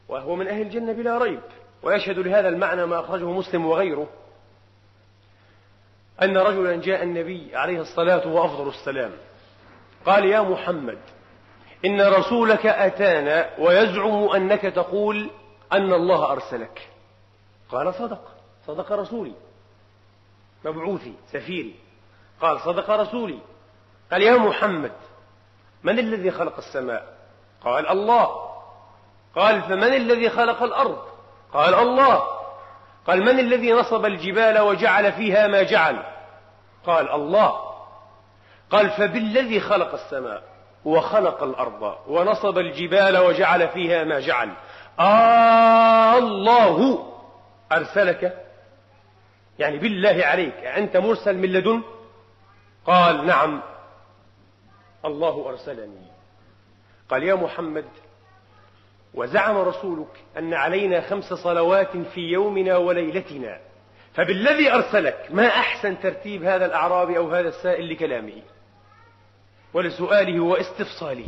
وهو 0.07 0.35
من 0.35 0.47
أهل 0.47 0.61
الجنة 0.61 0.93
بلا 0.93 1.17
ريب. 1.17 1.41
ويشهد 1.83 2.19
لهذا 2.19 2.49
المعنى 2.49 2.85
ما 2.85 2.99
أخرجه 2.99 3.31
مسلم 3.31 3.65
وغيره 3.65 4.07
أن 6.21 6.37
رجلا 6.37 6.75
جاء 6.75 7.03
النبي 7.03 7.55
عليه 7.55 7.81
الصلاة 7.81 8.27
وأفضل 8.27 8.69
السلام 8.69 9.11
قال 10.05 10.25
يا 10.25 10.41
محمد 10.41 10.97
إن 11.85 12.01
رسولك 12.01 12.65
أتانا 12.65 13.49
ويزعم 13.59 14.29
أنك 14.29 14.61
تقول 14.61 15.29
أن 15.73 15.93
الله 15.93 16.31
أرسلك. 16.31 16.89
قال 17.69 17.93
صدق 17.93 18.21
صدق 18.67 18.91
رسولي 18.91 19.33
مبعوثي 20.65 21.13
سفيري. 21.31 21.75
قال 22.41 22.59
صدق 22.59 22.89
رسولي. 22.89 23.39
قال 24.11 24.21
يا 24.21 24.37
محمد 24.37 24.91
من 25.83 25.99
الذي 25.99 26.31
خلق 26.31 26.57
السماء؟ 26.57 27.17
قال 27.63 27.87
الله. 27.87 28.47
قال 29.35 29.61
فمن 29.61 29.93
الذي 29.93 30.29
خلق 30.29 30.63
الأرض؟ 30.63 31.16
قال 31.53 31.73
الله. 31.73 32.23
قال 33.07 33.21
من 33.21 33.39
الذي 33.39 33.71
نصب 33.71 34.05
الجبال 34.05 34.59
وجعل 34.59 35.11
فيها 35.11 35.47
ما 35.47 35.63
جعل؟ 35.63 36.03
قال 36.85 37.11
الله. 37.11 37.67
قال 38.71 38.89
فبالذي 38.89 39.59
خلق 39.59 39.93
السماء 39.93 40.43
وخلق 40.85 41.43
الأرض 41.43 41.97
ونصب 42.07 42.57
الجبال 42.57 43.17
وجعل 43.17 43.67
فيها 43.67 44.03
ما 44.03 44.19
جعل. 44.19 44.53
آه 44.99 46.17
الله. 46.17 47.07
أرسلك؟ 47.71 48.45
يعني 49.59 49.77
بالله 49.77 50.25
عليك 50.25 50.55
أنت 50.65 50.97
مرسل 50.97 51.37
من 51.37 51.53
لدن؟ 51.53 51.83
قال 52.85 53.25
نعم. 53.25 53.61
الله 55.05 55.49
أرسلني. 55.49 56.07
قال 57.09 57.23
يا 57.23 57.35
محمد 57.35 57.85
وزعم 59.17 59.57
رسولك 59.57 60.23
أن 60.37 60.53
علينا 60.53 61.01
خمس 61.01 61.33
صلوات 61.33 61.97
في 61.97 62.21
يومنا 62.21 62.77
وليلتنا. 62.77 63.59
فبالذي 64.13 64.73
أرسلك 64.73 65.27
ما 65.29 65.47
أحسن 65.47 65.99
ترتيب 65.99 66.43
هذا 66.43 66.65
الأعرابي 66.65 67.17
أو 67.17 67.31
هذا 67.31 67.47
السائل 67.47 67.89
لكلامه؟ 67.89 68.41
ولسؤاله 69.73 70.39
واستفصاله 70.39 71.27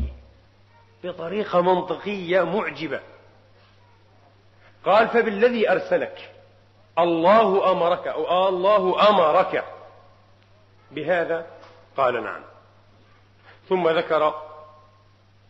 بطريقة 1.03 1.61
منطقية 1.61 2.41
معجبة. 2.41 2.99
قال 4.85 5.07
فبالذي 5.07 5.71
أرسلك 5.71 6.31
الله 6.99 7.71
أمرك 7.71 8.07
أو 8.07 8.49
الله 8.49 9.09
أمرك 9.09 9.63
بهذا؟ 10.91 11.45
قال 11.97 12.23
نعم. 12.23 12.41
ثم 13.69 13.89
ذكر 13.89 14.33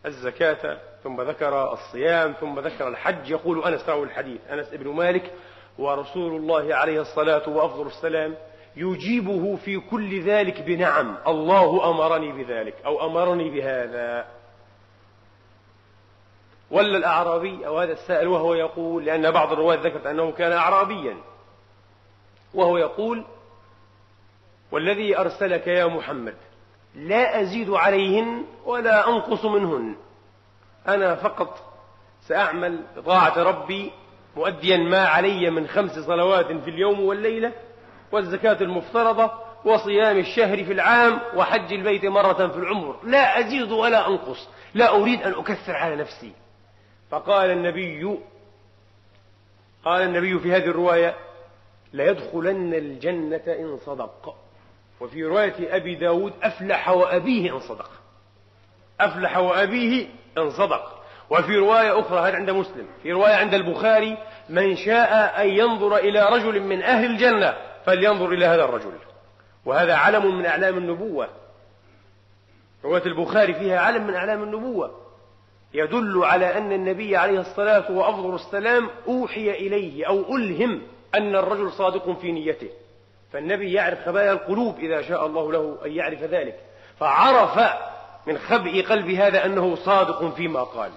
الزكاة 0.06 0.89
ثم 1.04 1.20
ذكر 1.20 1.72
الصيام 1.72 2.32
ثم 2.32 2.60
ذكر 2.60 2.88
الحج 2.88 3.30
يقول 3.30 3.64
أنس 3.64 3.88
راوي 3.88 4.04
الحديث. 4.04 4.40
أنس 4.50 4.68
بن 4.68 4.88
مالك 4.88 5.32
ورسول 5.78 6.36
الله 6.36 6.74
عليه 6.74 7.00
الصلاة 7.00 7.48
وأفضل 7.48 7.86
السلام 7.86 8.34
يجيبه 8.76 9.56
في 9.56 9.80
كل 9.80 10.22
ذلك 10.22 10.60
بنعم. 10.60 11.16
الله 11.26 11.90
أمرني 11.90 12.32
بذلك 12.32 12.74
أو 12.86 13.06
أمرني 13.06 13.50
بهذا. 13.50 14.26
ولا 16.70 16.98
الأعرابي 16.98 17.66
أو 17.66 17.78
هذا 17.78 17.92
السائل 17.92 18.28
وهو 18.28 18.54
يقول 18.54 19.04
لأن 19.04 19.30
بعض 19.30 19.52
الرواة 19.52 19.76
ذكرت 19.76 20.06
أنه 20.06 20.32
كان 20.32 20.52
أعرابيا. 20.52 21.16
وهو 22.54 22.78
يقول 22.78 23.24
والذي 24.72 25.18
أرسلك 25.18 25.66
يا 25.66 25.86
محمد 25.86 26.34
لا 26.94 27.40
أزيد 27.40 27.70
عليهن 27.70 28.44
ولا 28.64 29.08
أنقص 29.08 29.44
منهن. 29.44 29.96
أنا 30.88 31.14
فقط 31.14 31.58
سأعمل 32.28 32.84
بطاعة 32.96 33.42
ربي 33.42 33.92
مؤديا 34.36 34.76
ما 34.76 35.04
علي 35.06 35.50
من 35.50 35.66
خمس 35.66 35.98
صلوات 35.98 36.46
في 36.46 36.70
اليوم 36.70 37.00
والليلة 37.00 37.52
والزكاة 38.12 38.60
المفترضة 38.60 39.30
وصيام 39.64 40.18
الشهر 40.18 40.64
في 40.64 40.72
العام 40.72 41.20
وحج 41.36 41.72
البيت 41.72 42.04
مرة 42.04 42.48
في 42.48 42.56
العمر. 42.56 42.96
لا 43.04 43.38
أزيد 43.38 43.72
ولا 43.72 44.08
أنقص. 44.08 44.48
لا 44.74 44.96
أريد 44.96 45.22
أن 45.22 45.32
أكثر 45.32 45.76
على 45.76 45.96
نفسي. 45.96 46.32
فقال 47.10 47.50
النبي 47.50 48.18
قال 49.84 50.02
النبي 50.02 50.38
في 50.38 50.52
هذه 50.52 50.66
الرواية 50.66 51.16
ليدخلن 51.92 52.74
الجنة 52.74 53.42
إن 53.46 53.78
صدق. 53.86 54.34
وفي 55.00 55.24
رواية 55.24 55.76
أبي 55.76 55.94
داود 55.94 56.32
أفلح 56.42 56.88
وأبيه 56.88 57.54
إن 57.54 57.60
صدق. 57.60 57.90
أفلح 59.00 59.36
وأبيه 59.36 60.08
إن 60.38 60.50
صدق 60.50 61.00
وفي 61.30 61.56
رواية 61.56 62.00
أخرى 62.00 62.18
هذا 62.20 62.36
عند 62.36 62.50
مسلم. 62.50 62.86
في 63.02 63.12
رواية 63.12 63.34
عند 63.34 63.54
البخاري 63.54 64.18
من 64.48 64.76
شاء 64.76 65.42
أن 65.42 65.48
ينظر 65.48 65.96
إلى 65.96 66.28
رجل 66.28 66.60
من 66.60 66.82
أهل 66.82 67.10
الجنة 67.10 67.54
فلينظر 67.86 68.32
إلى 68.32 68.46
هذا 68.46 68.64
الرجل. 68.64 68.92
وهذا 69.64 69.94
علم 69.94 70.38
من 70.38 70.46
أعلام 70.46 70.78
النبوة. 70.78 71.28
رواية 72.84 73.06
البخاري 73.06 73.54
فيها 73.54 73.80
علم 73.80 74.06
من 74.06 74.14
أعلام 74.14 74.42
النبوة. 74.42 75.00
يدل 75.74 76.24
على 76.24 76.58
أن 76.58 76.72
النبي 76.72 77.16
عليه 77.16 77.40
الصلاة 77.40 77.90
وأفضل 77.90 78.34
السلام 78.34 78.90
أوحي 79.08 79.50
إليه 79.50 80.08
أو 80.08 80.36
ألهم 80.36 80.82
أن 81.14 81.36
الرجل 81.36 81.72
صادق 81.72 82.18
في 82.20 82.32
نيته. 82.32 82.68
فالنبي 83.32 83.72
يعرف 83.72 84.06
خبايا 84.06 84.32
القلوب 84.32 84.78
إذا 84.78 85.02
شاء 85.02 85.26
الله 85.26 85.52
له 85.52 85.78
أن 85.84 85.92
يعرف 85.92 86.22
ذلك. 86.22 86.60
فعرف 86.98 87.58
من 88.26 88.38
خبئ 88.38 88.82
قلب 88.82 89.10
هذا 89.10 89.44
أنه 89.44 89.76
صادق 89.76 90.34
فيما 90.34 90.62
قال. 90.62 90.90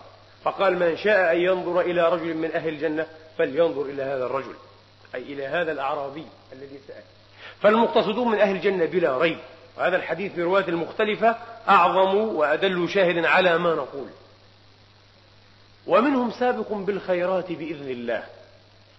فقال 0.43 0.79
من 0.79 0.97
شاء 0.97 1.36
أن 1.36 1.38
ينظر 1.38 1.81
إلى 1.81 2.09
رجل 2.09 2.38
من 2.38 2.51
أهل 2.51 2.69
الجنة 2.69 3.07
فلينظر 3.38 3.81
إلى 3.81 4.03
هذا 4.03 4.25
الرجل 4.25 4.55
أي 5.15 5.21
إلى 5.21 5.47
هذا 5.47 5.71
الأعرابي 5.71 6.25
الذي 6.53 6.79
سأل. 6.88 7.03
فالمقتصدون 7.62 8.31
من 8.31 8.39
أهل 8.39 8.55
الجنة 8.55 8.86
بلا 8.86 9.17
ريب. 9.17 9.38
وهذا 9.77 9.95
الحديث 9.95 10.33
في 10.33 10.41
رواية 10.43 10.67
المختلفة 10.67 11.36
أعظم 11.69 12.17
وأدل 12.17 12.89
شاهد 12.89 13.25
على 13.25 13.57
ما 13.57 13.75
نقول. 13.75 14.07
ومنهم 15.88 16.31
سابق 16.31 16.73
بالخيرات 16.73 17.51
بإذن 17.51 17.89
الله. 17.89 18.23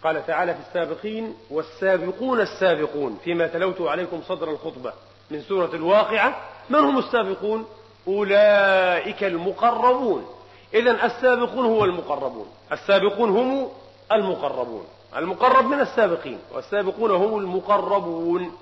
قال 0.04 0.26
تعالى 0.26 0.54
في 0.54 0.60
السابقين 0.68 1.34
والسابقون 1.50 2.40
السابقون 2.40 3.18
فيما 3.24 3.46
تلوت 3.46 3.80
عليكم 3.80 4.22
صدر 4.28 4.50
الخطبة 4.50 4.92
من 5.30 5.42
سورة 5.42 5.74
الواقعة 5.74 6.40
من 6.70 6.78
هم 6.78 6.98
السابقون؟ 6.98 7.66
أولئك 8.08 9.24
المقربون. 9.24 10.26
إذا 10.74 11.06
السابقون 11.06 11.66
هو 11.66 11.84
المقربون. 11.84 12.46
السابقون 12.72 13.30
هم 13.30 13.68
المقربون. 14.12 14.86
المقرب 15.16 15.64
من 15.64 15.80
السابقين 15.80 16.38
والسابقون 16.54 17.10
هم 17.10 17.38
المقربون. 17.38 18.52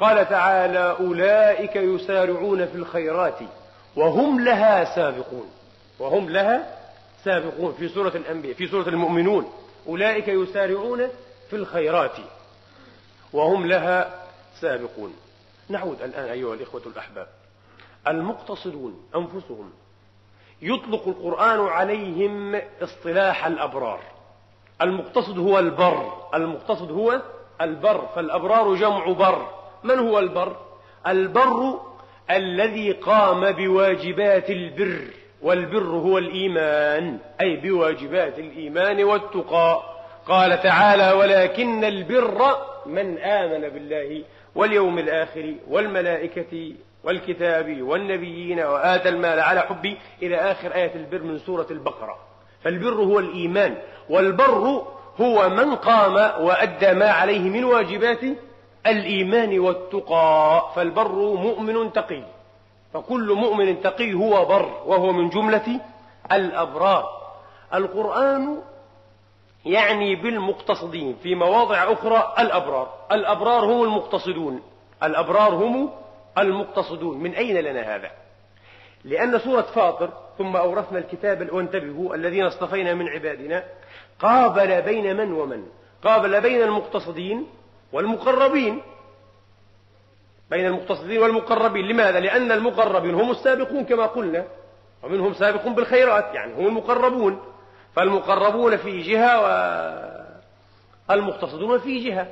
قال 0.00 0.28
تعالى 0.28 0.96
أولئك 1.00 1.76
يسارعون 1.76 2.66
في 2.66 2.74
الخيرات 2.74 3.38
وهم 3.96 4.44
لها 4.44 4.94
سابقون. 4.94 5.50
وهم 5.98 6.30
لها 6.30 6.78
سابقون 7.24 7.74
في 7.78 7.88
سورة 7.88 8.12
الأنبياء 8.16 8.54
في 8.54 8.66
سورة 8.66 8.88
المؤمنون. 8.88 9.52
أولئك 9.88 10.28
يسارعون 10.28 11.08
في 11.50 11.56
الخيرات 11.56 12.16
وهم 13.32 13.66
لها 13.66 14.22
سابقون. 14.60 15.14
نعود 15.68 16.02
الآن 16.02 16.24
أيها 16.24 16.54
الإخوة 16.54 16.82
الأحباب. 16.86 17.26
المقتصدون 18.08 19.00
أنفسهم 19.16 19.70
يطلق 20.62 21.08
القرآن 21.08 21.60
عليهم 21.60 22.60
اصطلاح 22.82 23.46
الأبرار 23.46 24.00
المقتصد 24.82 25.38
هو 25.38 25.58
البر 25.58 26.12
المقتصد 26.34 26.90
هو 26.90 27.22
البر 27.60 28.06
فالأبرار 28.14 28.74
جمع 28.74 29.12
بر 29.12 29.48
من 29.84 29.98
هو 29.98 30.18
البر؟ 30.18 30.56
البر 31.06 31.80
الذي 32.30 32.92
قام 32.92 33.52
بواجبات 33.52 34.50
البر 34.50 35.04
والبر 35.42 35.86
هو 35.86 36.18
الإيمان 36.18 37.18
أي 37.40 37.56
بواجبات 37.56 38.38
الإيمان 38.38 39.04
والتقى 39.04 39.82
قال 40.26 40.62
تعالى 40.62 41.12
ولكن 41.12 41.84
البر 41.84 42.56
من 42.86 43.18
آمن 43.18 43.68
بالله 43.68 44.22
واليوم 44.54 44.98
الآخر 44.98 45.54
والملائكة 45.68 46.72
والكتاب 47.04 47.82
والنبيين 47.82 48.60
وآتى 48.60 49.08
المال 49.08 49.40
على 49.40 49.60
حبه 49.60 49.96
إلى 50.22 50.36
آخر 50.36 50.74
آية 50.74 50.94
البر 50.94 51.22
من 51.22 51.38
سورة 51.38 51.66
البقرة. 51.70 52.16
فالبر 52.62 52.94
هو 52.94 53.18
الإيمان 53.18 53.76
والبر 54.10 54.84
هو 55.20 55.48
من 55.48 55.74
قام 55.74 56.14
وأدى 56.44 56.92
ما 56.92 57.10
عليه 57.10 57.40
من 57.40 57.64
واجبات 57.64 58.20
الإيمان 58.86 59.58
والتقى. 59.58 60.72
فالبر 60.76 61.12
مؤمن 61.18 61.92
تقي. 61.92 62.22
فكل 62.94 63.32
مؤمن 63.32 63.82
تقي 63.82 64.14
هو 64.14 64.44
بر 64.44 64.82
وهو 64.86 65.12
من 65.12 65.28
جملة 65.28 65.80
الأبرار. 66.32 67.08
القرآن 67.74 68.62
يعني 69.64 70.16
بالمقتصدين 70.16 71.16
في 71.22 71.34
مواضع 71.34 71.92
أخرى 71.92 72.34
الأبرار. 72.38 72.88
الأبرار 73.12 73.64
هم 73.64 73.82
المقتصدون. 73.82 74.62
الأبرار 75.02 75.54
هم 75.54 75.90
المقتصدون. 76.38 77.18
من 77.18 77.34
أين 77.34 77.56
لنا 77.56 77.96
هذا؟ 77.96 78.10
لأن 79.04 79.38
سورة 79.38 79.62
فاطر 79.62 80.10
ثم 80.38 80.56
أورثنا 80.56 80.98
الكتاب 80.98 81.52
وانتبهوا 81.52 82.14
الذين 82.14 82.44
اصطفينا 82.44 82.94
من 82.94 83.08
عبادنا 83.08 83.64
قابل 84.20 84.82
بين 84.82 85.16
من 85.16 85.32
ومن؟ 85.32 85.66
قابل 86.04 86.40
بين 86.40 86.62
المقتصدين 86.62 87.46
والمقربين. 87.92 88.82
بين 90.50 90.66
المقتصدين 90.66 91.18
والمقربين. 91.22 91.88
لماذا؟ 91.88 92.20
لأن 92.20 92.52
المقربين 92.52 93.14
هم 93.14 93.30
السابقون 93.30 93.84
كما 93.84 94.06
قلنا 94.06 94.44
ومنهم 95.02 95.34
سابق 95.34 95.68
بالخيرات 95.68 96.34
يعني 96.34 96.54
هم 96.54 96.66
المقربون. 96.66 97.42
فالمقربون 97.96 98.76
في 98.76 99.00
جهة 99.00 99.40
والمقتصدون 101.08 101.78
في 101.78 102.08
جهة. 102.08 102.28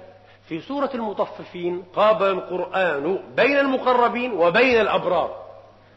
في 0.49 0.61
سورة 0.61 0.91
المطففين 0.95 1.83
قابل 1.97 2.27
القرآن 2.27 3.19
بين 3.37 3.59
المقربين 3.59 4.33
وبين 4.33 4.81
الأبرار. 4.81 5.43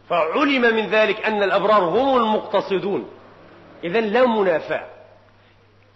فعلم 0.10 0.62
من 0.62 0.88
ذلك 0.88 1.26
أن 1.26 1.44
الأبرار 1.44 1.84
هم 1.84 2.18
المقتصدون. 2.18 3.08
إذا 3.84 4.02
لا 4.02 4.26
منافاة. 4.26 4.86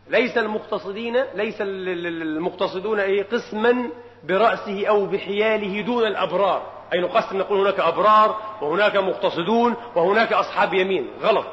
ليس 0.09 0.37
المقتصدين 0.37 1.23
ليس 1.35 1.61
المقتصدون 1.61 2.99
أي 2.99 3.21
قسما 3.21 3.89
برأسه 4.23 4.87
أو 4.87 5.05
بحياله 5.05 5.81
دون 5.81 6.03
الأبرار. 6.03 6.61
أي 6.93 7.01
نقسم 7.01 7.37
نقول 7.37 7.59
هناك 7.59 7.79
أبرار 7.79 8.35
وهناك 8.61 8.95
مقتصدون 8.95 9.75
وهناك 9.95 10.33
أصحاب 10.33 10.73
يمين. 10.73 11.07
غلط. 11.21 11.47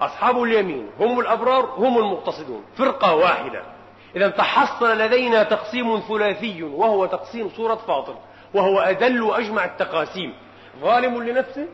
أصحاب 0.00 0.42
اليمين 0.42 0.90
هم 1.00 1.20
الأبرار 1.20 1.64
هم 1.76 1.98
المقتصدون. 1.98 2.64
فرقة 2.76 3.14
واحدة. 3.14 3.75
إذا 4.16 4.28
تحصل 4.28 4.98
لدينا 4.98 5.42
تقسيم 5.42 6.00
ثلاثي 6.08 6.62
وهو 6.62 7.06
تقسيم 7.06 7.50
سورة 7.56 7.74
فاطر 7.74 8.14
وهو 8.54 8.78
أدل 8.78 9.22
وأجمع 9.22 9.64
التقاسيم. 9.64 10.34
ظالم 10.80 11.22
لنفسه 11.22 11.68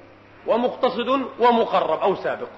ومقتصد 0.47 1.09
ومقرب 1.41 2.01
أو 2.01 2.15
سابق. 2.15 2.49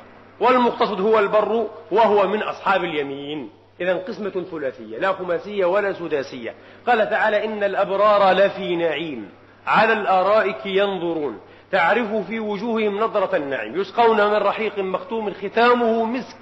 والمقتصد 0.41 1.01
هو 1.01 1.19
البر 1.19 1.67
وهو 1.91 2.29
من 2.29 2.43
أصحاب 2.43 2.85
اليمين. 2.85 3.51
إذا 3.81 3.95
قسمة 3.95 4.45
ثلاثية 4.51 4.99
لا 4.99 5.13
خماسية 5.13 5.65
ولا 5.65 5.93
سداسية. 5.93 6.55
قال 6.87 7.11
تعالى 7.11 7.45
إن 7.45 7.65
الأبرار 7.65 8.33
لفي 8.33 8.77
نعيم. 8.77 9.31
على 9.67 9.93
الآرائك 9.93 10.67
ينظرون. 10.67 11.41
تعرف 11.73 12.27
في 12.27 12.41
وجوههم 12.41 12.99
نظرة 13.01 13.37
النعيم. 13.37 13.81
يسقون 13.81 14.17
من 14.17 14.35
رحيق 14.35 14.79
مختوم 14.79 15.33
ختامه 15.33 16.05
مسك. 16.05 16.41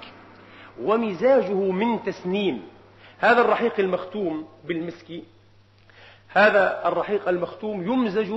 ومزاجه 0.82 1.54
من 1.54 2.04
تسنيم. 2.04 2.71
هذا 3.22 3.40
الرحيق 3.40 3.80
المختوم 3.80 4.48
بالمسك 4.64 5.22
هذا 6.28 6.88
الرحيق 6.88 7.28
المختوم 7.28 7.82
يمزج 7.82 8.34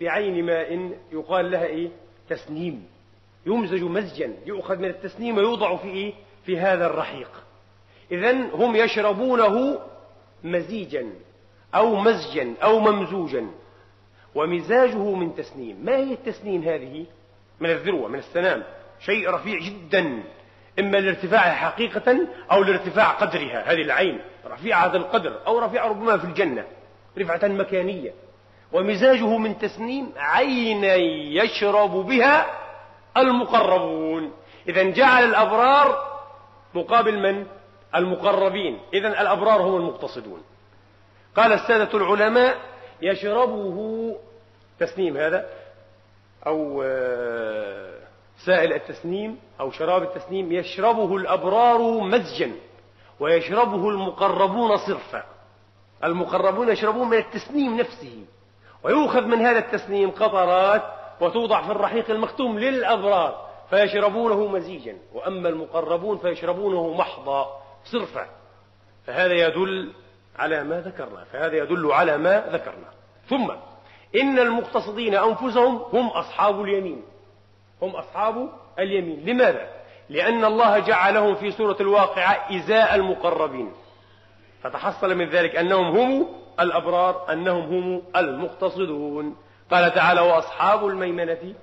بعين 0.00 0.46
ماء 0.46 0.98
يقال 1.12 1.50
لها 1.50 1.64
إيه؟ 1.64 1.88
تسنيم. 2.28 2.86
يمزج 3.46 3.82
مزجا 3.82 4.34
يؤخذ 4.46 4.76
من 4.76 4.88
التسنيم 4.88 5.36
ويوضع 5.36 5.76
في 5.76 5.88
إيه؟ 5.88 6.12
في 6.46 6.58
هذا 6.58 6.86
الرحيق. 6.86 7.30
إذا 8.12 8.32
هم 8.54 8.76
يشربونه 8.76 9.78
مزيجا 10.44 11.10
أو 11.74 11.96
مزجا 11.96 12.54
أو 12.62 12.80
ممزوجا 12.80 13.50
ومزاجه 14.34 15.14
من 15.14 15.34
تسنيم. 15.34 15.84
ما 15.84 15.96
هي 15.96 16.12
التسنيم 16.12 16.62
هذه؟ 16.62 17.06
من 17.60 17.70
الذروة 17.70 18.08
من 18.08 18.18
السنام. 18.18 18.64
شيء 19.00 19.30
رفيع 19.30 19.58
جدا. 19.58 20.22
إما 20.80 20.96
لارتفاعها 20.96 21.52
حقيقة 21.52 22.26
أو 22.52 22.62
لارتفاع 22.62 23.10
قدرها. 23.10 23.72
هذه 23.72 23.82
العين 23.82 24.20
رفيعة 24.46 24.96
القدر 24.96 25.38
أو 25.46 25.58
رفيعة 25.58 25.88
ربما 25.88 26.18
في 26.18 26.24
الجنة 26.24 26.64
رفعة 27.18 27.48
مكانية. 27.48 28.12
ومزاجه 28.72 29.38
من 29.38 29.58
تسنيم 29.58 30.12
عينا 30.16 30.94
يشرب 31.44 31.90
بها 31.90 32.46
المقربون. 33.16 34.32
إذا 34.68 34.82
جعل 34.82 35.24
الأبرار 35.24 36.20
مقابل 36.74 37.18
من؟ 37.18 37.46
المقربين. 37.94 38.78
إذا 38.94 39.08
الأبرار 39.08 39.62
هم 39.62 39.76
المقتصدون. 39.76 40.42
قال 41.36 41.52
السادة 41.52 41.98
العلماء 41.98 42.56
يشربه 43.02 44.16
تسنيم 44.78 45.16
هذا 45.16 45.48
أو 46.46 46.82
آه، 46.86 47.99
سائل 48.44 48.72
التسنيم 48.72 49.38
أو 49.60 49.70
شراب 49.70 50.02
التسنيم 50.02 50.52
يشربه 50.52 51.16
الأبرار 51.16 52.00
مزجا 52.00 52.52
ويشربه 53.20 53.88
المقربون 53.88 54.76
صرفا. 54.76 55.24
المقربون 56.04 56.68
يشربون 56.68 57.08
من 57.08 57.18
التسنيم 57.18 57.76
نفسه 57.76 58.24
ويؤخذ 58.82 59.24
من 59.24 59.46
هذا 59.46 59.58
التسنيم 59.58 60.10
قطرات 60.10 60.82
وتوضع 61.20 61.62
في 61.62 61.70
الرحيق 61.70 62.10
المختوم 62.10 62.58
للأبرار 62.58 63.48
فيشربونه 63.70 64.46
مزيجا. 64.46 64.96
وأما 65.14 65.48
المقربون 65.48 66.18
فيشربونه 66.18 66.94
محضا 66.94 67.60
صرفا. 67.84 68.26
فهذا 69.06 69.34
يدل 69.34 69.92
على 70.38 70.64
ما 70.64 70.80
ذكرنا. 70.80 71.24
فهذا 71.24 71.56
يدل 71.56 71.92
على 71.92 72.18
ما 72.18 72.46
ذكرنا. 72.52 72.90
ثم 73.28 73.50
إن 74.22 74.38
المقتصدين 74.38 75.14
أنفسهم 75.14 75.82
هم 75.92 76.06
أصحاب 76.08 76.62
اليمين. 76.62 77.02
هم 77.82 77.96
أصحاب 77.96 78.48
اليمين. 78.78 79.24
لماذا؟ 79.26 79.66
لأن 80.08 80.44
الله 80.44 80.78
جعلهم 80.78 81.34
في 81.34 81.50
سورة 81.50 81.76
الواقعة 81.80 82.56
إزاء 82.56 82.94
المقربين. 82.94 83.72
فتحصل 84.62 85.14
من 85.14 85.28
ذلك 85.28 85.56
أنهم 85.56 85.98
هم 85.98 86.26
الأبرار 86.60 87.32
أنهم 87.32 87.62
هم 87.62 88.02
المقتصدون. 88.16 89.36
قال 89.70 89.94
تعالى 89.94 90.20
وأصحاب 90.20 90.86
الميمنة 90.86 91.54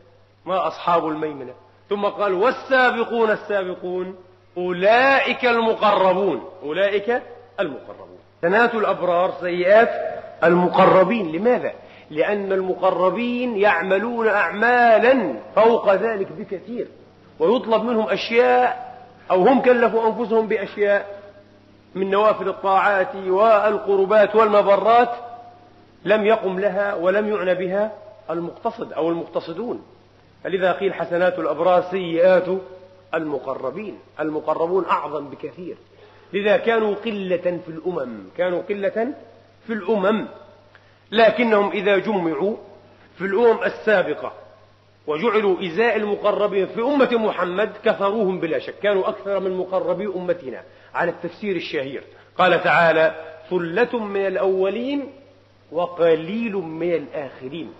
ما 0.45 0.67
أصحاب 0.67 1.07
الميمنة؟ 1.07 1.53
ثم 1.89 2.05
قال 2.05 2.33
والسابقون 2.33 3.31
السابقون 3.31 4.15
أولئك 4.57 5.45
المقربون. 5.45 6.49
أولئك 6.63 7.21
المقربون. 7.59 8.17
حسنات 8.37 8.75
الأبرار 8.75 9.33
سيئات 9.41 9.89
المقربين. 10.43 11.31
لماذا؟ 11.31 11.73
لأن 12.11 12.51
المقربين 12.51 13.57
يعملون 13.57 14.27
أعمالا 14.27 15.33
فوق 15.55 15.93
ذلك 15.93 16.31
بكثير 16.31 16.87
ويطلب 17.39 17.83
منهم 17.83 18.09
أشياء 18.09 18.97
أو 19.31 19.47
هم 19.47 19.61
كلفوا 19.61 20.07
أنفسهم 20.07 20.47
بأشياء 20.47 21.17
من 21.95 22.09
نوافل 22.09 22.47
الطاعات 22.47 23.15
والقربات 23.15 24.35
والمبرات 24.35 25.09
لم 26.05 26.25
يقم 26.25 26.59
لها 26.59 26.95
ولم 26.95 27.29
يعنى 27.29 27.55
بها 27.55 27.91
المقتصد 28.29 28.93
أو 28.93 29.09
المقتصدون. 29.09 29.85
فلذا 30.43 30.71
قيل 30.71 30.93
حسنات 30.93 31.39
الأبرار 31.39 31.81
سيئات 31.91 32.47
المقربين 33.13 33.99
المقربون 34.19 34.85
أعظم 34.85 35.29
بكثير. 35.29 35.77
لذا 36.33 36.57
كانوا 36.57 36.95
قلة 36.95 37.59
في 37.65 37.69
الأمم 37.69 38.23
كانوا 38.37 38.61
قلة 38.61 39.13
في 39.67 39.73
الأمم. 39.73 40.27
لكنهم 41.11 41.71
إذا 41.71 41.97
جمعوا 41.97 42.55
في 43.17 43.25
الأمم 43.25 43.63
السابقة 43.63 44.33
وجعلوا 45.07 45.61
إزاء 45.67 45.95
المقربين 45.95 46.67
في 46.67 46.81
أمة 46.81 47.09
محمد 47.11 47.71
كثروهم 47.85 48.39
بلا 48.39 48.59
شك. 48.59 48.73
كانوا 48.83 49.09
أكثر 49.09 49.39
من 49.39 49.57
مقربي 49.57 50.05
أمتنا 50.05 50.63
على 50.93 51.11
التفسير 51.11 51.55
الشهير. 51.55 52.03
قال 52.37 52.63
تعالى 52.63 53.15
ثلة 53.49 53.99
من 53.99 54.27
الأولين 54.27 55.11
وقليل 55.71 56.55
من 56.55 56.93
الآخرين. 56.93 57.73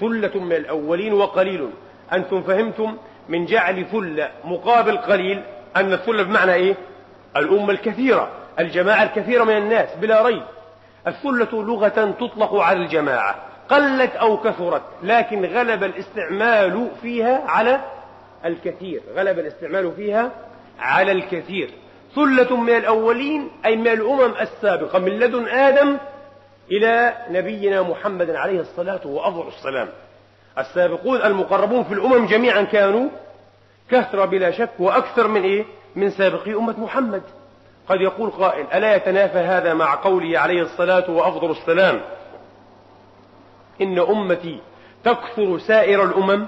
ثلة 0.00 0.40
من 0.40 0.52
الأولين 0.52 1.12
وقليل. 1.12 1.70
أنتم 2.12 2.42
فهمتم 2.42 2.96
من 3.28 3.46
جعل 3.46 3.86
ثلة 3.86 4.30
مقابل 4.44 4.98
قليل 4.98 5.42
أن 5.76 5.92
الثلة 5.92 6.22
بمعنى 6.22 6.54
إيه؟ 6.54 6.74
الأمة 7.36 7.70
الكثيرة 7.70 8.30
الجماعة 8.58 9.02
الكثيرة 9.02 9.44
من 9.44 9.56
الناس 9.56 9.96
بلا 9.96 10.22
ريب. 10.26 10.42
الثلة 11.06 11.62
لغة 11.62 12.14
تطلق 12.20 12.54
على 12.54 12.78
الجماعة. 12.78 13.36
قلت 13.68 14.16
أو 14.16 14.36
كثرت 14.36 14.82
لكن 15.02 15.44
غلب 15.44 15.84
الاستعمال 15.84 16.88
فيها 17.02 17.42
على 17.46 17.80
الكثير. 18.44 19.02
غلب 19.16 19.38
الاستعمال 19.38 19.92
فيها 19.92 20.30
على 20.78 21.12
الكثير. 21.12 21.70
ثلة 22.14 22.56
من 22.56 22.76
الأولين 22.76 23.50
أي 23.64 23.76
من 23.76 23.88
الأمم 23.88 24.34
السابقة 24.40 24.98
من 24.98 25.18
لدن 25.18 25.48
آدم 25.48 25.98
إلى 26.70 27.14
نبينا 27.30 27.82
محمد 27.82 28.30
عليه 28.30 28.60
الصلاة 28.60 29.06
وأفضل 29.06 29.48
السلام. 29.48 29.88
السابقون 30.58 31.22
المقربون 31.22 31.84
في 31.84 31.94
الأمم 31.94 32.26
جميعا 32.26 32.62
كانوا 32.62 33.08
كثرة 33.90 34.24
بلا 34.24 34.50
شك 34.50 34.70
وأكثر 34.78 35.28
من 35.28 35.42
إيه؟ 35.42 35.64
من 35.96 36.10
سابقي 36.10 36.54
أمة 36.54 36.80
محمد. 36.80 37.22
قد 37.88 38.00
يقول 38.00 38.30
قائل 38.30 38.66
ألا 38.74 38.96
يتنافى 38.96 39.38
هذا 39.38 39.74
مع 39.74 39.94
قوله 39.94 40.38
عليه 40.38 40.62
الصلاة 40.62 41.10
وأفضل 41.10 41.50
السلام؟ 41.50 42.00
إن 43.80 43.98
أمتي 43.98 44.60
تكثر 45.04 45.58
سائر 45.58 46.04
الأمم 46.04 46.46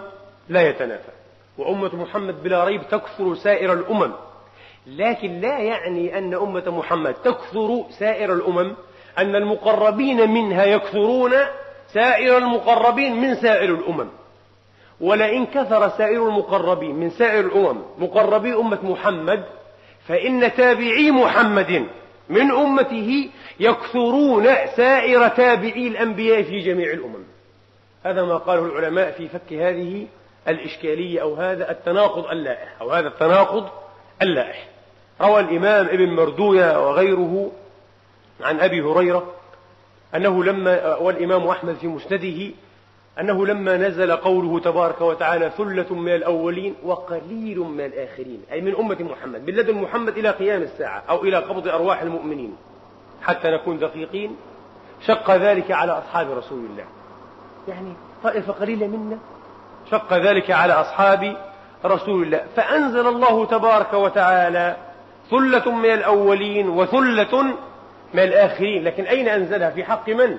لا 0.48 0.68
يتنافى 0.68 1.12
وأمة 1.58 1.96
محمد 1.96 2.42
بلا 2.42 2.64
ريب 2.64 2.88
تكثر 2.88 3.34
سائر 3.34 3.72
الأمم. 3.72 4.12
لكن 4.86 5.40
لا 5.40 5.58
يعني 5.58 6.18
أن 6.18 6.34
أمة 6.34 6.78
محمد 6.78 7.14
تكثر 7.14 7.84
سائر 7.98 8.32
الأمم 8.32 8.74
أن 9.18 9.36
المقربين 9.36 10.30
منها 10.30 10.64
يكثرون 10.64 11.32
سائر 11.92 12.38
المقربين 12.38 13.20
من 13.20 13.34
سائر 13.34 13.74
الأمم. 13.74 14.08
ولئن 15.00 15.46
كثر 15.46 15.88
سائر 15.88 16.28
المقربين 16.28 16.94
من 16.94 17.10
سائر 17.10 17.46
الأمم 17.46 17.82
مقربي 17.98 18.54
أمة 18.54 18.78
محمد 18.82 19.44
فإن 20.08 20.54
تابعي 20.54 21.10
محمد 21.10 21.86
من 22.28 22.50
أمته 22.50 23.30
يكثرون 23.60 24.44
سائر 24.76 25.28
تابعي 25.28 25.88
الأنبياء 25.88 26.42
في 26.42 26.58
جميع 26.58 26.92
الأمم. 26.92 27.24
هذا 28.04 28.22
ما 28.22 28.36
قاله 28.36 28.66
العلماء 28.66 29.10
في 29.10 29.28
فك 29.28 29.52
هذه 29.52 30.06
الإشكالية 30.48 31.22
أو 31.22 31.34
هذا 31.34 31.70
التناقض 31.70 32.26
اللائح 32.26 32.76
أو 32.80 32.90
هذا 32.90 33.08
التناقض 33.08 33.68
اللائح. 34.22 34.68
روى 35.20 35.40
الإمام 35.40 35.86
ابن 35.86 36.10
مردوية 36.10 36.88
وغيره 36.88 37.52
عن 38.40 38.60
أبي 38.60 38.80
هريرة 38.80 39.34
أنه 40.14 40.44
لما 40.44 40.96
والإمام 40.96 41.46
أحمد 41.46 41.74
في 41.74 41.86
مسنده 41.86 42.54
أنه 43.20 43.46
لما 43.46 43.76
نزل 43.76 44.16
قوله 44.16 44.60
تبارك 44.60 45.00
وتعالى 45.00 45.50
ثلة 45.50 45.94
من 45.94 46.14
الأولين 46.14 46.74
وقليل 46.82 47.58
من 47.58 47.84
الآخرين 47.84 48.42
أي 48.52 48.60
من 48.60 48.76
أمة 48.76 48.96
محمد 49.00 49.50
من 49.50 49.54
لدن 49.54 49.74
محمد 49.74 50.18
إلى 50.18 50.30
قيام 50.30 50.62
الساعة 50.62 51.02
أو 51.08 51.22
إلى 51.24 51.36
قبض 51.36 51.68
أرواح 51.68 52.02
المؤمنين 52.02 52.56
حتى 53.22 53.50
نكون 53.50 53.78
دقيقين 53.78 54.36
شق 55.06 55.30
ذلك 55.30 55.70
على 55.70 55.92
أصحاب 55.92 56.30
رسول 56.30 56.64
الله. 56.64 56.84
يعني 57.68 57.92
طائفة 58.22 58.52
قليلة 58.52 58.86
منا؟ 58.86 59.18
شق 59.90 60.14
ذلك 60.14 60.50
على 60.50 60.72
أصحاب 60.72 61.36
رسول 61.84 62.22
الله. 62.22 62.44
فأنزل 62.56 63.06
الله 63.06 63.46
تبارك 63.46 63.94
وتعالى 63.94 64.76
ثلة 65.30 65.70
من 65.70 65.90
الأولين 65.92 66.68
وثلة 66.68 67.42
من 68.14 68.22
الآخرين 68.22 68.84
لكن 68.84 69.04
أين 69.04 69.28
أنزلها؟ 69.28 69.70
في 69.70 69.84
حق 69.84 70.08
من؟ 70.08 70.38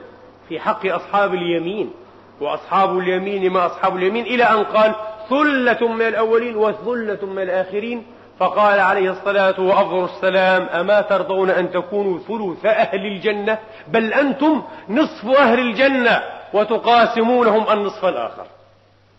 في 0.49 0.59
حق 0.59 0.85
أصحاب 0.85 1.33
اليمين. 1.33 1.93
وأصحاب 2.41 2.97
اليمين 2.97 3.51
ما 3.51 3.65
أصحاب 3.65 3.95
اليمين 3.95 4.25
إلى 4.25 4.43
أن 4.43 4.63
قال 4.63 4.95
ثلة 5.29 5.87
من 5.87 6.07
الأولين 6.07 6.55
وثلة 6.55 7.25
من 7.25 7.41
الآخرين. 7.41 8.05
فقال 8.39 8.79
عليه 8.79 9.11
الصلاة 9.11 9.59
وأفضل 9.59 10.03
السلام 10.03 10.63
أما 10.63 11.01
ترضون 11.01 11.49
أن 11.49 11.71
تكونوا 11.71 12.19
ثلث 12.19 12.65
أهل 12.65 13.05
الجنة؟ 13.05 13.57
بل 13.87 14.13
أنتم 14.13 14.63
نصف 14.89 15.25
أهل 15.25 15.59
الجنة 15.59 16.23
وتقاسمونهم 16.53 17.71
النصف 17.71 18.05
الآخر. 18.05 18.45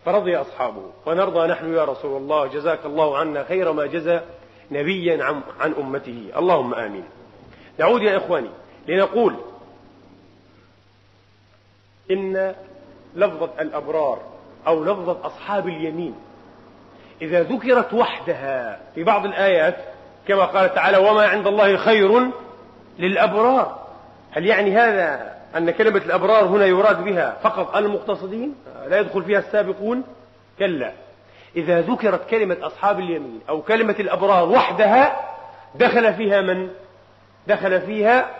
فرضي 0.05 0.37
أصحابه 0.37 0.83
ونرضى 1.07 1.47
نحن 1.47 1.75
يا 1.75 1.85
رسول 1.85 2.23
الله 2.23 2.47
جزاك 2.47 2.87
الله 2.87 3.19
عنا 3.19 3.45
خير 3.45 3.73
ما 3.73 3.87
جزى 3.87 4.21
نبيا 4.71 5.25
عن, 5.25 5.41
عن 5.61 5.73
أمته. 5.73 6.31
اللهم 6.37 6.75
آمين. 6.75 7.05
نعود 7.79 8.03
يا 8.03 8.17
إخواني 8.17 8.51
لنقول 8.89 9.37
إن 12.11 12.55
لفظة 13.17 13.51
الأبرار 13.61 14.19
أو 14.67 14.85
لفظة 14.85 15.27
أصحاب 15.27 15.69
اليمين. 15.69 16.15
إذا 17.23 17.43
ذكرت 17.43 17.95
وحدها 17.95 18.81
في 18.95 19.05
بعض 19.05 19.25
الآيات 19.25 19.77
كما 20.29 20.45
قال 20.45 20.75
تعالى 20.75 20.99
وما 20.99 21.27
عند 21.27 21.47
الله 21.47 21.77
خير 21.77 22.31
للأبرار. 22.99 23.79
هل 24.31 24.47
يعني 24.47 24.77
هذا 24.77 25.37
أن 25.57 25.71
كلمة 25.71 25.99
الأبرار 25.99 26.45
هنا 26.45 26.67
يراد 26.67 27.05
بها 27.05 27.37
فقط 27.43 27.77
المقتصدين؟ 27.77 28.55
لا 28.89 28.99
يدخل 28.99 29.23
فيها 29.23 29.39
السابقون؟ 29.39 30.03
كلا. 30.59 30.93
إذا 31.57 31.81
ذكرت 31.81 32.31
كلمة 32.31 32.57
أصحاب 32.63 32.99
اليمين 32.99 33.41
أو 33.49 33.63
كلمة 33.63 33.97
الأبرار 34.01 34.49
وحدها 34.49 35.21
دخل 35.75 36.15
فيها 36.15 36.41
من؟ 36.41 36.69
دخل 37.47 37.81
فيها 37.81 38.31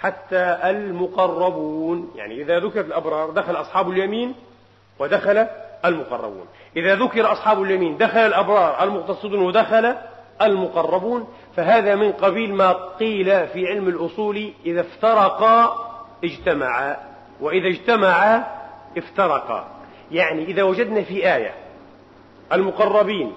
حتى 0.00 0.58
المقربون 0.64 2.12
يعني 2.16 2.42
إذا 2.42 2.58
ذكرت 2.58 2.86
الأبرار 2.86 3.30
دخل 3.30 3.56
أصحاب 3.56 3.90
اليمين 3.90 4.34
ودخل 4.98 5.46
المقربون. 5.84 6.46
إذا 6.76 6.94
ذكر 6.94 7.32
أصحاب 7.32 7.62
اليمين 7.62 7.96
دخل 7.96 8.18
الأبرار 8.18 8.82
المقتصدون 8.82 9.42
ودخل 9.42 9.94
المقربون 10.42 11.28
فهذا 11.56 11.94
من 11.94 12.12
قبيل 12.12 12.54
ما 12.54 12.72
قيل 12.72 13.48
في 13.48 13.66
علم 13.66 13.88
الأصول 13.88 14.52
إذا 14.66 14.80
افترقا 14.80 15.86
اجتمعا 16.24 16.96
وإذا 17.40 17.68
اجتمعا 17.68 18.46
افترقا. 18.96 19.68
يعني 20.10 20.44
إذا 20.44 20.62
وجدنا 20.62 21.02
في 21.02 21.34
آية 21.34 21.54
المقربين 22.52 23.32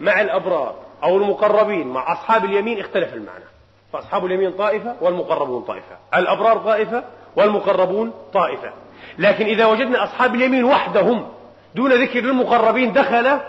مع 0.00 0.20
الأبرار 0.20 0.74
أو 1.02 1.16
المقربين 1.16 1.88
مع 1.88 2.12
أصحاب 2.12 2.44
اليمين 2.44 2.80
اختلف 2.80 3.14
المعنى. 3.14 3.44
فأصحاب 3.92 4.26
اليمين 4.26 4.52
طائفة 4.52 4.96
والمقربون 5.00 5.62
طائفة. 5.62 5.96
الأبرار 6.14 6.58
طائفة 6.58 7.04
والمقربون 7.36 8.12
طائفة. 8.32 8.72
لكن 9.18 9.46
إذا 9.46 9.66
وجدنا 9.66 10.04
أصحاب 10.04 10.34
اليمين 10.34 10.64
وحدهم 10.64 11.28
دون 11.74 11.92
ذكر 11.92 12.18
المقربين 12.18 12.92
دخل 12.92 13.40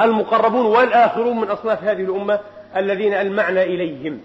المقربون 0.00 0.66
والآخرون 0.66 1.40
من 1.40 1.50
أصناف 1.50 1.84
هذه 1.84 2.02
الأمة 2.02 2.40
الذين 2.76 3.14
المعنى 3.14 3.62
إليهم. 3.62 4.20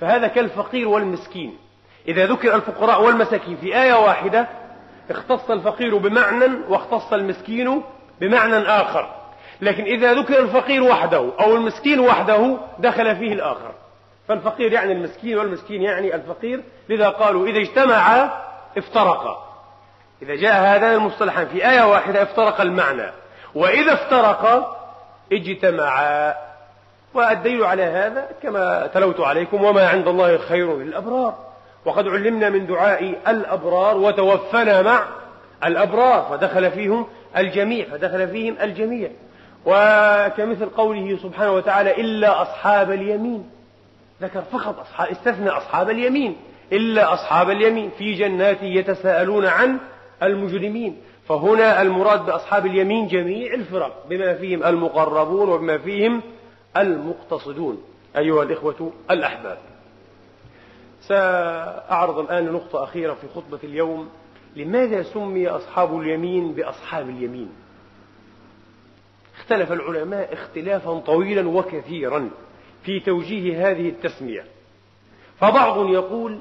فهذا 0.00 0.28
كالفقير 0.28 0.88
والمسكين. 0.88 1.56
إذا 2.08 2.26
ذكر 2.26 2.54
الفقراء 2.54 3.02
والمساكين 3.02 3.56
في 3.56 3.82
آية 3.82 3.94
واحدة 3.94 4.48
اختص 5.10 5.50
الفقير 5.50 5.96
بمعنى 5.96 6.44
واختص 6.68 7.12
المسكين 7.12 7.82
بمعنى 8.20 8.56
آخر. 8.56 9.14
لكن 9.60 9.84
إذا 9.84 10.12
ذكر 10.12 10.38
الفقير 10.38 10.82
وحده 10.82 11.30
أو 11.40 11.56
المسكين 11.56 12.00
وحده 12.00 12.56
دخل 12.78 13.16
فيه 13.16 13.32
الآخر. 13.32 13.83
فالفقير 14.28 14.72
يعني 14.72 14.92
المسكين 14.92 15.38
والمسكين 15.38 15.82
يعني 15.82 16.14
الفقير 16.14 16.60
لذا 16.88 17.08
قالوا 17.08 17.46
إذا 17.46 17.58
اجتمعا 17.58 18.30
افترقا 18.78 19.44
إذا 20.22 20.34
جاء 20.34 20.52
هذان 20.52 20.92
المصطلحان 20.92 21.46
في 21.46 21.70
آية 21.70 21.82
واحدة 21.82 22.22
افترق 22.22 22.60
المعنى. 22.60 23.12
وإذا 23.54 23.92
افترقا 23.92 24.76
اجتمعا. 25.32 26.34
والدليل 27.14 27.64
على 27.64 27.82
هذا 27.82 28.28
كما 28.42 28.86
تلوت 28.86 29.20
عليكم 29.20 29.64
وما 29.64 29.88
عند 29.88 30.08
الله 30.08 30.38
خير 30.38 30.76
للأبرار. 30.78 31.34
وقد 31.84 32.08
علمنا 32.08 32.50
من 32.50 32.66
دعاء 32.66 33.14
الأبرار 33.28 33.96
وتوفنا 33.96 34.82
مع 34.82 35.04
الأبرار 35.64 36.26
فدخل 36.30 36.70
فيهم 36.70 37.06
الجميع 37.36 37.86
فدخل 37.86 38.28
فيهم 38.28 38.56
الجميع. 38.62 39.10
وكمثل 39.66 40.68
قوله 40.68 41.18
سبحانه 41.22 41.52
وتعالى 41.52 42.00
إلا 42.00 42.42
أصحاب 42.42 42.90
اليمين. 42.90 43.50
ذكر 44.24 44.42
فقط 44.42 44.78
أصحاب 44.78 45.08
استثنى 45.08 45.48
أصحاب 45.48 45.90
اليمين 45.90 46.36
إلا 46.72 47.14
أصحاب 47.14 47.50
اليمين 47.50 47.90
في 47.98 48.14
جنات 48.14 48.62
يتساءلون 48.62 49.46
عن 49.46 49.78
المجرمين. 50.22 50.96
فهنا 51.28 51.82
المراد 51.82 52.26
بأصحاب 52.26 52.66
اليمين 52.66 53.08
جميع 53.08 53.54
الفرق 53.54 54.06
بما 54.08 54.34
فيهم 54.34 54.64
المقربون 54.64 55.48
وبما 55.48 55.78
فيهم 55.78 56.22
المقتصدون 56.76 57.82
أيها 58.16 58.42
الإخوة 58.42 58.92
الأحباب. 59.10 59.58
سأعرض 61.00 62.18
الآن 62.18 62.52
نقطة 62.52 62.84
أخيرة 62.84 63.14
في 63.14 63.28
خطبة 63.34 63.58
اليوم. 63.64 64.08
لماذا 64.56 65.02
سمي 65.02 65.48
أصحاب 65.48 66.00
اليمين 66.00 66.52
بأصحاب 66.52 67.08
اليمين؟ 67.08 67.48
اختلف 69.38 69.72
العلماء 69.72 70.32
اختلافا 70.32 70.98
طويلا 70.98 71.48
وكثيرا. 71.48 72.30
في 72.84 73.00
توجيه 73.00 73.70
هذه 73.70 73.88
التسمية. 73.88 74.44
فبعض 75.40 75.88
يقول 75.88 76.38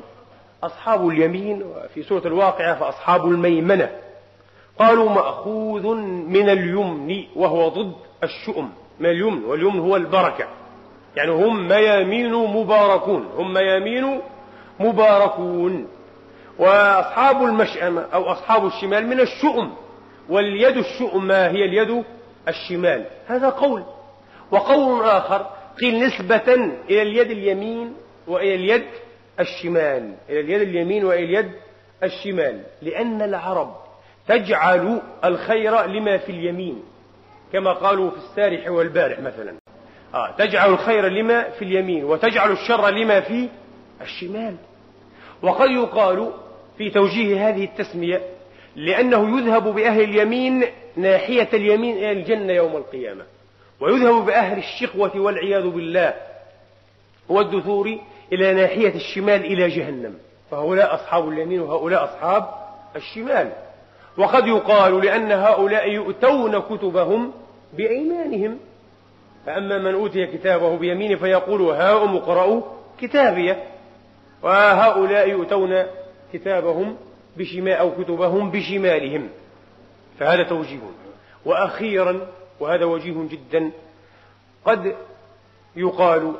أصحاب 0.64 1.08
اليمين 1.08 1.64
في 1.94 2.04
سورة 2.04 2.28
الواقعة 2.28 2.80
فأصحاب 2.80 3.26
الميمنة 3.26 3.90
قالوا 4.80 5.10
مأخوذ 5.10 5.96
من 6.28 6.50
اليمن 6.50 7.24
وهو 7.36 7.70
ضد 7.70 7.96
الشؤم. 8.24 8.70
من 9.00 9.10
اليمن؟ 9.10 9.46
واليمن 9.46 9.80
هو 9.80 9.96
البركة. 9.96 10.48
يعني 11.16 11.32
هم 11.32 11.68
ميامين 11.68 12.34
مباركون. 12.34 13.30
هم 13.38 13.54
ميامين 13.54 14.22
مباركون. 14.80 15.88
وأصحاب 16.60 17.44
المشأمة 17.44 18.02
أو 18.14 18.32
أصحاب 18.32 18.66
الشمال 18.66 19.08
من 19.08 19.20
الشؤم. 19.20 19.74
واليد 20.30 20.78
الشؤمة 20.78 21.48
هي 21.48 21.66
اليد 21.66 22.04
الشمال. 22.48 23.06
هذا 23.28 23.50
قول. 23.50 23.84
وقول 24.52 25.06
آخر 25.06 25.46
قيل 25.82 26.00
نسبة 26.00 26.54
إلى 26.90 27.02
اليد 27.02 27.32
اليمين 27.32 27.94
وإلى 28.28 28.56
اليد 28.56 28.86
الشمال. 29.40 30.14
إلى 30.30 30.40
اليد 30.40 30.62
اليمين 30.62 31.06
وإلى 31.06 31.24
اليد 31.24 31.52
الشمال. 32.04 32.64
لأن 32.82 33.22
العرب 33.22 33.76
تجعل 34.28 35.02
الخير 35.26 35.86
لما 35.86 36.18
في 36.18 36.32
اليمين. 36.32 36.84
كما 37.54 37.74
قالوا 37.74 38.10
في 38.12 38.18
السارح 38.18 38.70
والبارح 38.70 39.20
مثلا. 39.20 39.54
آه 40.14 40.32
تجعل 40.38 40.70
الخير 40.74 41.08
لما 41.08 41.50
في 41.50 41.66
اليمين 41.66 42.04
وتجعل 42.04 42.52
الشر 42.52 42.90
لما 42.90 43.22
في 43.22 43.50
الشمال. 44.02 44.56
وقد 45.42 45.70
يقال 45.72 46.32
في 46.78 46.90
توجيه 46.90 47.50
هذه 47.50 47.64
التسمية 47.64 48.22
لأنه 48.76 49.40
يذهب 49.40 49.64
بأهل 49.64 50.02
اليمين 50.02 50.64
ناحية 50.96 51.50
اليمين 51.54 51.98
إلى 51.98 52.12
الجنة 52.12 52.54
يوم 52.54 52.76
القيامة. 52.76 53.26
ويذهب 53.80 54.26
بأهل 54.26 54.58
الشقوة 54.58 55.12
والعياذ 55.20 55.68
بالله 55.68 56.14
والدثور 57.30 57.98
إلى 58.34 58.54
ناحية 58.54 58.96
الشمال 58.96 59.46
إلى 59.46 59.68
جهنم. 59.68 60.14
فهؤلاء 60.52 60.96
أصحاب 60.96 61.30
اليمين 61.30 61.62
وهؤلاء 61.62 62.04
أصحاب 62.04 62.46
الشمال. 62.96 63.52
وقد 64.18 64.48
يقال 64.48 65.06
لأن 65.06 65.32
هؤلاء 65.32 65.92
يؤتون 65.92 66.60
كتبهم 66.60 67.32
بأيمانهم. 67.74 68.60
فأما 69.46 69.78
من 69.78 69.94
أوتي 69.94 70.28
كتابه 70.28 70.78
بيمينه 70.78 71.16
فيقول 71.16 71.62
هاؤم 71.62 72.16
اقرأوا 72.16 72.62
كتابيه 73.02 73.64
وهؤلاء 74.44 75.30
يؤتون 75.30 75.84
كتابهم 76.34 76.98
بشمال 77.38 77.74
أو 77.74 77.92
كتبهم 77.92 78.52
بشمالهم. 78.52 79.30
فهذا 80.20 80.44
توجيه. 80.44 80.80
وأخيرا 81.46 82.28
وهذا 82.60 82.86
وجيه 82.86 83.28
جدا. 83.30 83.72
قد 84.66 84.96
يقال 85.76 86.34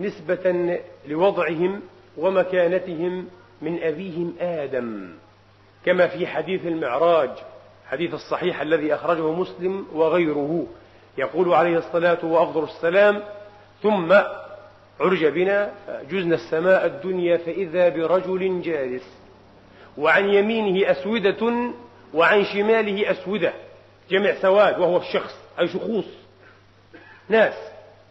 نسبة 0.00 0.78
لوضعهم 1.06 1.80
ومكانتهم 2.16 3.28
من 3.62 3.82
أبيهم 3.82 4.34
آدم 4.40 5.08
كما 5.84 6.06
في 6.06 6.26
حديث 6.26 6.66
المعراج 6.66 7.30
حديث 7.86 8.14
الصحيح 8.14 8.60
الذي 8.60 8.94
أخرجه 8.94 9.32
مسلم 9.32 9.86
وغيره 9.92 10.66
يقول 11.18 11.54
عليه 11.54 11.78
الصلاة 11.78 12.24
وأفضل 12.24 12.64
السلام 12.64 13.22
ثم 13.82 14.12
عرج 15.00 15.26
بنا 15.26 15.72
جزنا 16.10 16.34
السماء 16.34 16.86
الدنيا 16.86 17.36
فإذا 17.36 17.88
برجل 17.88 18.62
جالس 18.62 19.18
وعن 19.98 20.28
يمينه 20.28 20.90
أسودة 20.90 21.72
وعن 22.14 22.44
شماله 22.44 23.10
أسودة 23.10 23.52
جمع 24.10 24.34
سواد 24.42 24.78
وهو 24.78 24.96
الشخص. 24.96 25.45
أي 25.58 25.68
شخوص. 25.68 26.04
ناس. 27.28 27.54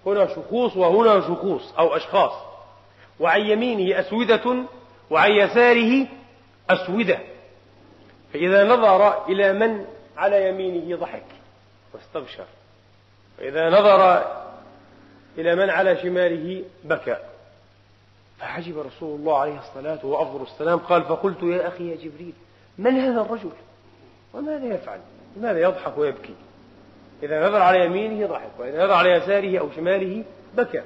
هنا 0.06 0.28
شخوص 0.36 0.78
وهنا 0.78 1.22
شخوص 1.22 1.74
أو 1.78 1.96
أشخاص. 1.96 2.32
وعن 3.20 3.42
يمينه 3.42 4.00
أسودة 4.00 4.64
وعن 5.10 5.32
يساره 5.32 6.08
أسودة. 6.70 7.20
فإذا 8.34 8.64
نظر 8.64 9.28
إلى 9.30 9.54
من 9.54 9.86
على 10.18 10.50
يمينه 10.50 10.98
ضحك 10.98 11.26
واستبشر. 11.94 12.46
فإذا 13.38 13.70
نظر 13.70 14.26
إلى 15.38 15.56
من 15.56 15.70
على 15.70 15.98
شماله 16.02 16.64
بكى. 16.84 17.18
فعجب 18.40 18.80
رسول 18.80 19.20
الله 19.20 19.38
عليه 19.38 19.60
الصلاة 19.60 20.06
وأفضل 20.06 20.44
السلام 20.44 20.80
قال 20.80 21.04
فقلت 21.04 21.44
يا 21.44 21.68
أخي 21.68 21.92
يا 21.92 21.96
جبريل 21.96 22.34
من 22.78 23.00
هذا 23.00 23.22
الرجل؟ 23.22 23.52
وماذا 24.34 24.66
يفعل؟ 24.66 25.00
لماذا 25.38 25.60
يضحك 25.60 25.98
ويبكي؟ 25.98 26.34
إذا 27.26 27.48
نظر 27.48 27.62
على 27.62 27.86
يمينه 27.86 28.28
ضحك 28.28 28.50
وإذا 28.60 28.86
نظر 28.86 28.94
على 28.94 29.10
يساره 29.10 29.60
أو 29.60 29.70
شماله 29.76 30.24
بكى. 30.58 30.82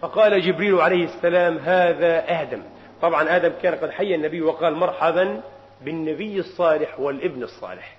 فقال 0.00 0.42
جبريل 0.42 0.80
عليه 0.80 1.04
السلام 1.04 1.58
هذا 1.58 2.42
آدم. 2.42 2.62
طبعا 3.02 3.36
آدم 3.36 3.52
كان 3.62 3.74
قد 3.74 3.90
حي 3.90 4.14
النبي 4.14 4.42
وقال 4.42 4.74
مرحبا 4.74 5.40
بالنبي 5.84 6.38
الصالح 6.38 7.00
والابن 7.00 7.42
الصالح. 7.42 7.96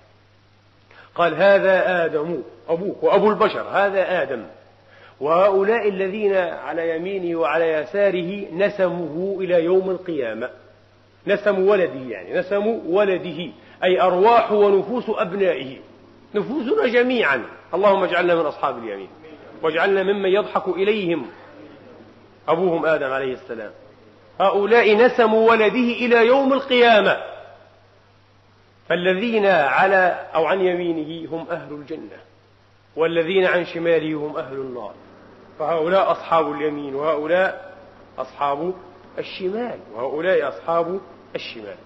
قال 1.14 1.34
هذا 1.34 2.04
آدم 2.04 2.42
أبوك 2.68 3.02
وأبو 3.02 3.30
البشر 3.30 3.62
هذا 3.62 4.22
آدم. 4.22 4.44
وهؤلاء 5.20 5.88
الذين 5.88 6.36
على 6.36 6.96
يمينه 6.96 7.38
وعلى 7.38 7.72
يساره 7.72 8.46
نسمه 8.52 9.36
إلى 9.40 9.64
يوم 9.64 9.90
القيامة. 9.90 10.50
نسم 11.26 11.68
ولده 11.68 12.00
يعني 12.08 12.38
نسم 12.38 12.66
ولده 12.66 13.52
أي 13.84 14.00
أرواح 14.00 14.52
ونفوس 14.52 15.04
أبنائه. 15.08 15.76
نفوسنا 16.34 16.86
جميعا. 16.86 17.44
اللهم 17.74 18.02
اجعلنا 18.02 18.34
من 18.34 18.46
أصحاب 18.46 18.78
اليمين. 18.78 19.08
واجعلنا 19.62 20.02
ممن 20.02 20.28
يضحك 20.28 20.68
إليهم. 20.68 21.26
أبوهم 22.48 22.86
آدم 22.86 23.10
عليه 23.10 23.32
السلام. 23.32 23.70
هؤلاء 24.40 24.96
نسموا 24.96 25.50
ولده 25.50 25.68
إلى 25.74 26.26
يوم 26.26 26.52
القيامة. 26.52 27.16
فالذين 28.88 29.46
على 29.46 30.28
أو 30.34 30.44
عن 30.46 30.60
يمينه 30.60 31.30
هم 31.32 31.46
أهل 31.50 31.72
الجنة. 31.72 32.18
والذين 32.96 33.44
عن 33.44 33.64
شماله 33.64 34.16
هم 34.16 34.36
أهل 34.36 34.54
النار. 34.54 34.94
فهؤلاء 35.58 36.12
أصحاب 36.12 36.52
اليمين 36.52 36.94
وهؤلاء 36.94 37.74
أصحاب 38.18 38.74
الشمال. 39.18 39.78
وهؤلاء 39.94 40.48
أصحاب 40.48 41.00
الشمال. 41.34 41.76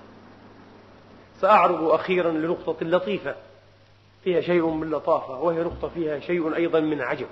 سأعرض 1.40 1.84
أخيرا 1.84 2.30
لنقطة 2.30 2.76
لطيفة. 2.86 3.34
فيها 4.24 4.40
شيء 4.40 4.66
من 4.66 4.90
لطافة 4.90 5.40
وهي 5.40 5.62
نقطة 5.62 5.88
فيها 5.88 6.20
شيء 6.20 6.56
أيضا 6.56 6.80
من 6.80 7.00
عجب. 7.00 7.26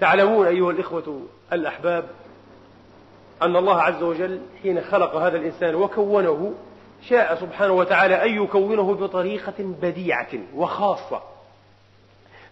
تعلمون 0.00 0.46
أيها 0.46 0.70
الإخوة 0.70 1.22
الأحباب 1.52 2.10
أن 3.42 3.56
الله 3.56 3.82
عز 3.82 4.02
وجل 4.02 4.40
حين 4.62 4.80
خلق 4.80 5.14
هذا 5.14 5.36
الإنسان 5.36 5.74
وكونه 5.74 6.54
شاء 7.08 7.40
سبحانه 7.40 7.72
وتعالى 7.72 8.24
أن 8.24 8.42
يكونه 8.42 8.94
بطريقة 8.94 9.54
بديعة 9.58 10.30
وخاصة 10.54 11.22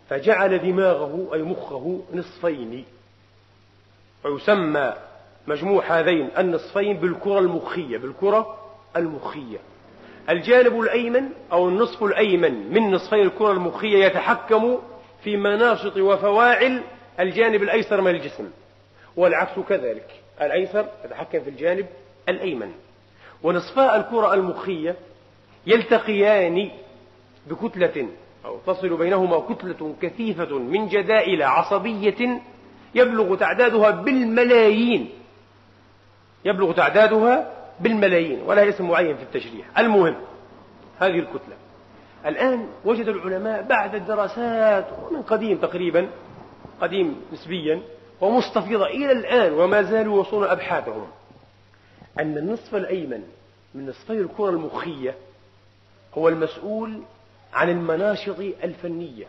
فجعل 0.08 0.58
دماغه 0.58 1.28
أي 1.34 1.42
مخه 1.42 2.00
نصفين. 2.14 2.84
ويسمى 4.24 4.94
مجموع 5.46 5.84
هذين 5.98 6.30
النصفين 6.38 6.96
بالكرة 6.96 7.38
المخية 7.38 7.98
بالكرة 7.98 8.56
المخية. 8.96 9.58
الجانب 10.28 10.80
الأيمن 10.80 11.28
أو 11.52 11.68
النصف 11.68 12.02
الأيمن 12.04 12.72
من 12.72 12.90
نصفي 12.90 13.22
الكرة 13.22 13.52
المخية 13.52 14.04
يتحكم 14.04 14.78
في 15.24 15.36
مناشط 15.36 15.96
وفواعل 15.96 16.82
الجانب 17.20 17.62
الأيسر 17.62 18.00
من 18.00 18.10
الجسم 18.10 18.50
والعكس 19.16 19.58
كذلك 19.68 20.20
الأيسر 20.40 20.86
يتحكم 21.04 21.40
في 21.40 21.50
الجانب 21.50 21.86
الأيمن. 22.28 22.72
ونصفاء 23.42 23.96
الكرة 23.96 24.34
المخية 24.34 24.96
يلتقيان 25.66 26.70
بكتلة 27.46 28.08
أو 28.44 28.58
تصل 28.66 28.96
بينهما 28.96 29.40
كتلة 29.40 29.94
كثيفة 30.02 30.58
من 30.58 30.88
جدائل 30.88 31.42
عصبية 31.42 32.40
يبلغ 32.94 33.36
تعدادها 33.36 33.90
بالملايين 33.90 35.10
يبلغ 36.44 36.72
تعدادها 36.72 37.59
بالملايين 37.80 38.42
ولا 38.46 38.68
اسم 38.68 38.88
معين 38.88 39.16
في 39.16 39.22
التشريح. 39.22 39.78
المهم 39.78 40.14
هذه 40.98 41.18
الكتلة. 41.18 41.56
الآن 42.26 42.66
وجد 42.84 43.08
العلماء 43.08 43.62
بعد 43.62 43.94
الدراسات 43.94 44.86
من 45.12 45.22
قديم 45.22 45.58
تقريبا 45.58 46.08
قديم 46.80 47.20
نسبيا 47.32 47.82
ومستفيضة 48.20 48.86
إلى 48.86 49.12
الآن 49.12 49.52
وما 49.52 49.82
زالوا 49.82 50.16
يوصلون 50.16 50.48
أبحاثهم 50.48 51.06
أن 52.20 52.38
النصف 52.38 52.74
الأيمن 52.74 53.22
من 53.74 53.86
نصفي 53.86 54.12
الكرة 54.12 54.50
المخية 54.50 55.14
هو 56.14 56.28
المسؤول 56.28 57.02
عن 57.52 57.70
المناشط 57.70 58.38
الفنية 58.38 59.24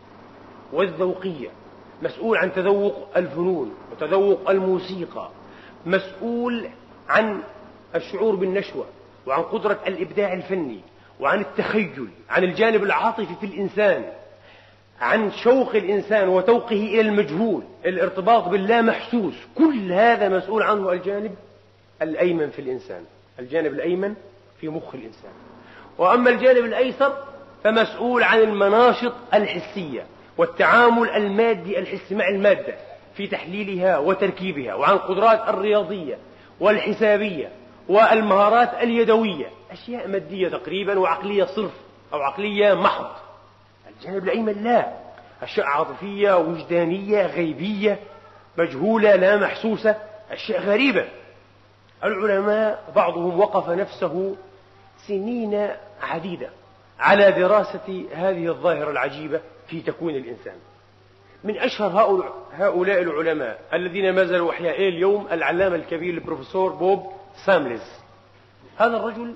والذوقية 0.73 1.49
مسؤول 2.01 2.37
عن 2.37 2.53
تذوق 2.53 3.07
الفنون 3.17 3.75
وتذوق 3.91 4.49
الموسيقى 4.49 5.29
مسؤول 5.85 6.69
عن 7.09 7.41
الشعور 7.95 8.36
بالنشوة 8.36 8.86
وعن 9.27 9.41
قدرة 9.41 9.80
الإبداع 9.88 10.34
الفني 10.34 10.79
وعن 11.19 11.39
التخيل 11.39 12.08
عن 12.29 12.44
الجانب 12.44 12.83
العاطفي 12.83 13.35
في 13.39 13.46
الإنسان 13.46 14.06
عن 15.02 15.31
شوق 15.31 15.75
الإنسان 15.75 16.29
وتوقه 16.29 16.75
إلى 16.75 17.02
المجهول 17.02 17.63
الارتباط 17.85 18.48
باللا 18.48 18.81
محسوس 18.81 19.33
كل 19.58 19.92
هذا 19.92 20.29
مسؤول 20.29 20.63
عنه 20.63 20.92
الجانب 20.92 21.35
الأيمن 22.02 22.50
في 22.50 22.60
الإنسان 22.60 23.04
الجانب 23.39 23.73
الأيمن 23.73 24.13
في 24.62 24.69
مخ 24.69 24.96
الإنسان. 24.96 25.31
وأما 25.98 26.29
الجانب 26.29 26.65
الأيسر 26.65 27.17
فمسؤول 27.63 28.23
عن 28.23 28.39
المناشط 28.39 29.13
الحسية 29.33 30.06
والتعامل 30.37 31.10
المادي 31.10 31.79
الحسي 31.79 32.15
مع 32.15 32.27
المادة 32.27 32.75
في 33.15 33.27
تحليلها 33.27 33.98
وتركيبها 33.98 34.75
وعن 34.75 34.94
القدرات 34.94 35.50
الرياضية 35.50 36.17
والحسابية 36.60 37.50
والمهارات 37.92 38.73
اليدوية 38.73 39.50
أشياء 39.71 40.08
مادية 40.08 40.50
تقريبا 40.50 41.00
وعقلية 41.00 41.44
صرف 41.44 41.71
أو 42.13 42.21
عقلية 42.21 42.73
محض. 42.73 43.12
الجانب 43.89 44.23
الأيمن 44.23 44.63
لا. 44.63 44.94
أشياء 45.42 45.65
عاطفية 45.65 46.37
وجدانية 46.37 47.25
غيبية 47.25 48.00
مجهولة 48.58 49.15
لا 49.15 49.37
محسوسة 49.37 49.96
أشياء 50.31 50.62
غريبة. 50.62 51.06
العلماء 52.04 52.92
بعضهم 52.96 53.39
وقف 53.39 53.69
نفسه 53.69 54.35
سنين 55.08 55.69
عديدة 56.02 56.50
على 57.00 57.31
دراسة 57.31 58.06
هذه 58.13 58.48
الظاهرة 58.48 58.92
العجيبة 58.92 59.42
في 59.67 59.81
تكوين 59.81 60.15
الإنسان. 60.15 60.56
من 61.44 61.58
أشهر 61.58 62.23
هؤلاء 62.54 63.02
العلماء 63.02 63.60
الذين 63.73 64.15
ما 64.15 64.25
زالوا 64.25 64.52
أحياء 64.52 64.87
اليوم 64.87 65.27
العلامة 65.31 65.75
الكبير 65.75 66.13
البروفيسور 66.13 66.71
بوب 66.71 67.21
سامبلز 67.46 67.81
هذا 68.77 68.98
الرجل 68.98 69.34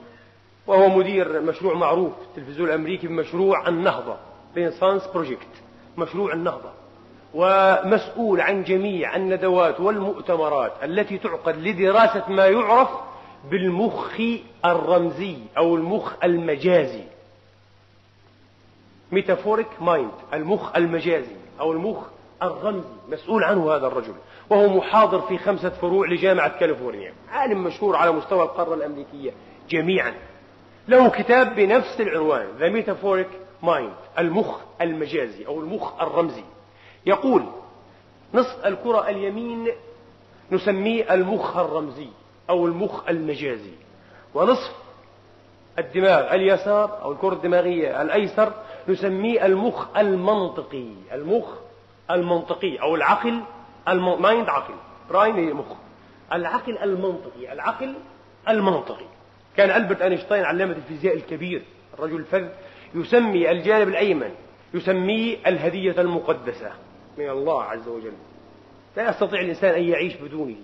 وهو 0.68 0.90
مدير 0.90 1.42
مشروع 1.42 1.74
معروف 1.74 2.14
في 2.14 2.22
التلفزيون 2.22 2.70
الأمريكي 2.70 3.08
بمشروع 3.08 3.68
النهضة 3.68 4.18
Renaissance 4.56 5.08
Project 5.08 5.48
مشروع 5.98 6.34
النهضة. 6.34 6.70
ومسؤول 7.34 8.42
عن 8.42 8.64
جميع 8.64 9.16
الندوات 9.16 9.80
والمؤتمرات 9.80 10.74
التي 10.84 11.18
تعقد 11.18 11.58
لدراسة 11.58 12.30
ما 12.30 12.46
يعرف 12.46 12.90
بالمخ 13.52 14.20
الرمزي 14.66 15.38
أو 15.58 15.76
المخ 15.76 16.14
المجازي. 16.24 17.04
metaphoric 19.12 19.68
mind 19.82 20.12
المخ 20.34 20.76
المجازي 20.76 21.36
أو 21.60 21.72
المخ 21.72 22.04
الرمزي. 22.44 22.88
مسؤول 23.10 23.44
عنه 23.44 23.76
هذا 23.76 23.88
الرجل. 23.88 24.14
وهو 24.50 24.68
محاضر 24.78 25.22
في 25.22 25.38
خمسة 25.38 25.70
فروع 25.70 26.08
لجامعة 26.08 26.60
كاليفورنيا. 26.60 27.14
عالم 27.32 27.64
مشهور 27.64 27.96
على 27.96 28.12
مستوى 28.12 28.44
القارة 28.44 28.74
الأمريكية 28.74 29.32
جميعا. 29.70 30.14
له 30.88 31.10
كتاب 31.10 31.56
بنفس 31.56 32.02
العنوان 32.02 32.48
The 32.60 32.84
Metaphoric 32.84 33.66
Mind 33.66 34.20
المخ 34.20 34.60
المجازي 34.82 35.48
أو 35.48 35.60
المخ 35.60 36.02
الرمزي. 36.02 36.44
يقول 37.06 37.44
نصف 38.34 38.66
الكرة 38.66 39.10
اليمين 39.10 39.68
نسميه 40.52 41.14
المخ 41.14 41.58
الرمزي 41.58 42.08
أو 42.50 42.66
المخ 42.66 43.10
المجازي 43.10 43.74
ونصف 44.34 44.72
الدماغ 45.80 46.34
اليسار 46.34 47.02
أو 47.02 47.12
الكرة 47.12 47.34
الدماغية 47.34 48.02
الأيسر 48.02 48.54
نسميه 48.88 49.46
المخ 49.46 49.98
المنطقي 49.98 50.88
المخ 51.14 51.46
المنطقي 52.12 52.82
أو 52.82 52.96
العقل 52.96 53.42
mind 53.94 54.50
عقل. 54.50 54.74
brain 55.10 55.54
مخ. 55.54 55.66
العقل 56.34 56.78
المنطقي. 56.78 57.54
العقل 57.54 57.96
المنطقي. 58.50 59.06
كان 59.58 59.82
ألبرت 59.82 60.02
أينشتاين 60.02 60.46
علامة 60.46 60.76
الفيزياء 60.76 61.16
الكبير. 61.16 61.62
الرجل 61.94 62.16
الفذ. 62.16 62.48
يسمي 62.96 63.52
الجانب 63.52 63.88
الأيمن. 63.88 64.32
يسميه 64.74 65.38
الهدية 65.48 66.02
المقدسة. 66.02 66.72
من 67.18 67.30
الله 67.30 67.64
عز 67.64 67.88
وجل. 67.88 68.14
لا 68.98 69.10
يستطيع 69.10 69.42
الإنسان 69.42 69.74
أن 69.74 69.84
يعيش 69.84 70.16
بدونه. 70.16 70.56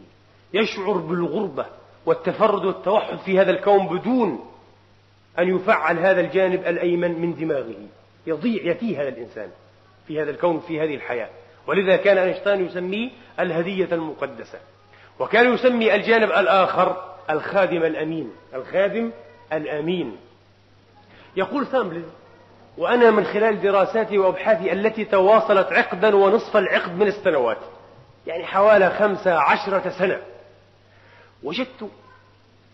يشعر 0.54 0.98
بالغربة 0.98 1.66
والتفرد 2.06 2.66
والتوحد 2.66 3.18
في 3.18 3.40
هذا 3.40 3.52
الكون 3.52 3.88
بدون 3.88 4.52
أن 5.40 5.56
يفعل 5.56 6.00
هذا 6.00 6.22
الجانب 6.22 6.60
الأيمن 6.68 7.22
من 7.22 7.36
دماغه. 7.36 7.88
يضيع 8.28 8.72
يتيه 8.72 9.02
هذا 9.02 9.10
الإنسان. 9.10 9.50
في 10.08 10.22
هذا 10.22 10.32
الكون 10.32 10.60
في 10.60 10.82
هذه 10.82 10.96
الحياة. 10.96 11.30
ولذا 11.68 11.96
كان 11.96 12.18
أينشتاين 12.18 12.66
يسميه 12.66 13.10
الهدية 13.40 13.88
المقدسة. 13.92 14.60
وكان 15.20 15.54
يسمي 15.54 15.96
الجانب 15.96 16.32
الآخر 16.32 17.04
الخادم 17.30 17.84
الأمين. 17.84 18.32
الخادم 18.54 19.12
الأمين. 19.54 20.18
يقول 21.36 21.68
سامبلز 21.68 22.06
وأنا 22.78 23.12
من 23.12 23.24
خلال 23.24 23.62
دراساتي 23.62 24.18
وأبحاثي 24.18 24.72
التي 24.72 25.06
تواصلت 25.06 25.68
عقدا 25.72 26.16
ونصف 26.16 26.58
العقد 26.58 26.96
من 26.96 27.08
السنوات 27.08 27.58
يعني 28.28 28.46
حوالي 28.46 28.90
خمسة 28.90 29.34
عشرة 29.40 29.90
سنة 30.00 30.22
وجدت 31.44 31.90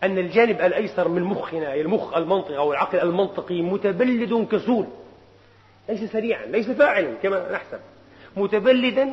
أن 0.02 0.18
الجانب 0.18 0.60
الأيسر 0.60 1.08
من 1.08 1.22
مخنا 1.22 1.74
المخ 1.74 2.16
المنطقي 2.16 2.56
أو 2.56 2.72
العقل 2.72 3.00
المنطقي 3.00 3.62
متبلد 3.62 4.48
كسول 4.52 4.86
ليس 5.88 6.12
سريعا 6.12 6.46
ليس 6.46 6.70
فاعلا 6.70 7.14
كما 7.22 7.52
نحسب. 7.52 7.80
متبلدا 8.42 9.08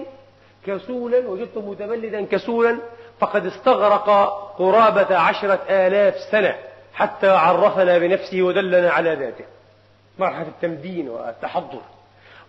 كسولا 0.67 1.27
وجدته 1.27 1.61
متبلدا 1.61 2.25
كسولا 2.25 2.77
فقد 3.19 3.45
استغرق 3.45 4.09
قرابة 4.57 5.17
عشرة 5.17 5.59
آلاف 5.69 6.15
سنة 6.31 6.55
حتى 6.93 7.29
عرفنا 7.29 7.97
بنفسه 7.97 8.41
ودلنا 8.41 8.89
على 8.89 9.13
ذاته. 9.13 9.45
مرحلة 10.19 10.47
التمدين 10.47 11.09
والتحضر. 11.09 11.81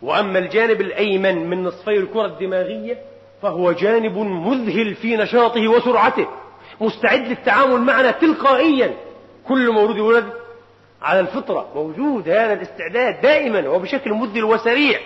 وأما 0.02 0.38
الجانب 0.38 0.80
الأيمن 0.80 1.50
من 1.50 1.64
نصفي 1.64 1.96
الكرة 1.96 2.26
الدماغية 2.26 2.98
فهو 3.42 3.72
جانب 3.72 4.18
مذهل 4.18 4.94
في 4.94 5.16
نشاطه 5.16 5.68
وسرعته 5.68 6.26
مستعد 6.80 7.28
للتعامل 7.28 7.80
معنا 7.80 8.10
تلقائيا. 8.10 8.94
كل 9.48 9.72
مولود 9.72 9.96
يولد 9.96 10.26
على 11.02 11.20
الفطرة 11.20 11.68
موجود 11.74 12.28
هذا 12.28 12.52
الاستعداد 12.52 13.20
دائما 13.20 13.68
وبشكل 13.68 14.10
مذهل 14.12 14.44
وسريع. 14.44 15.00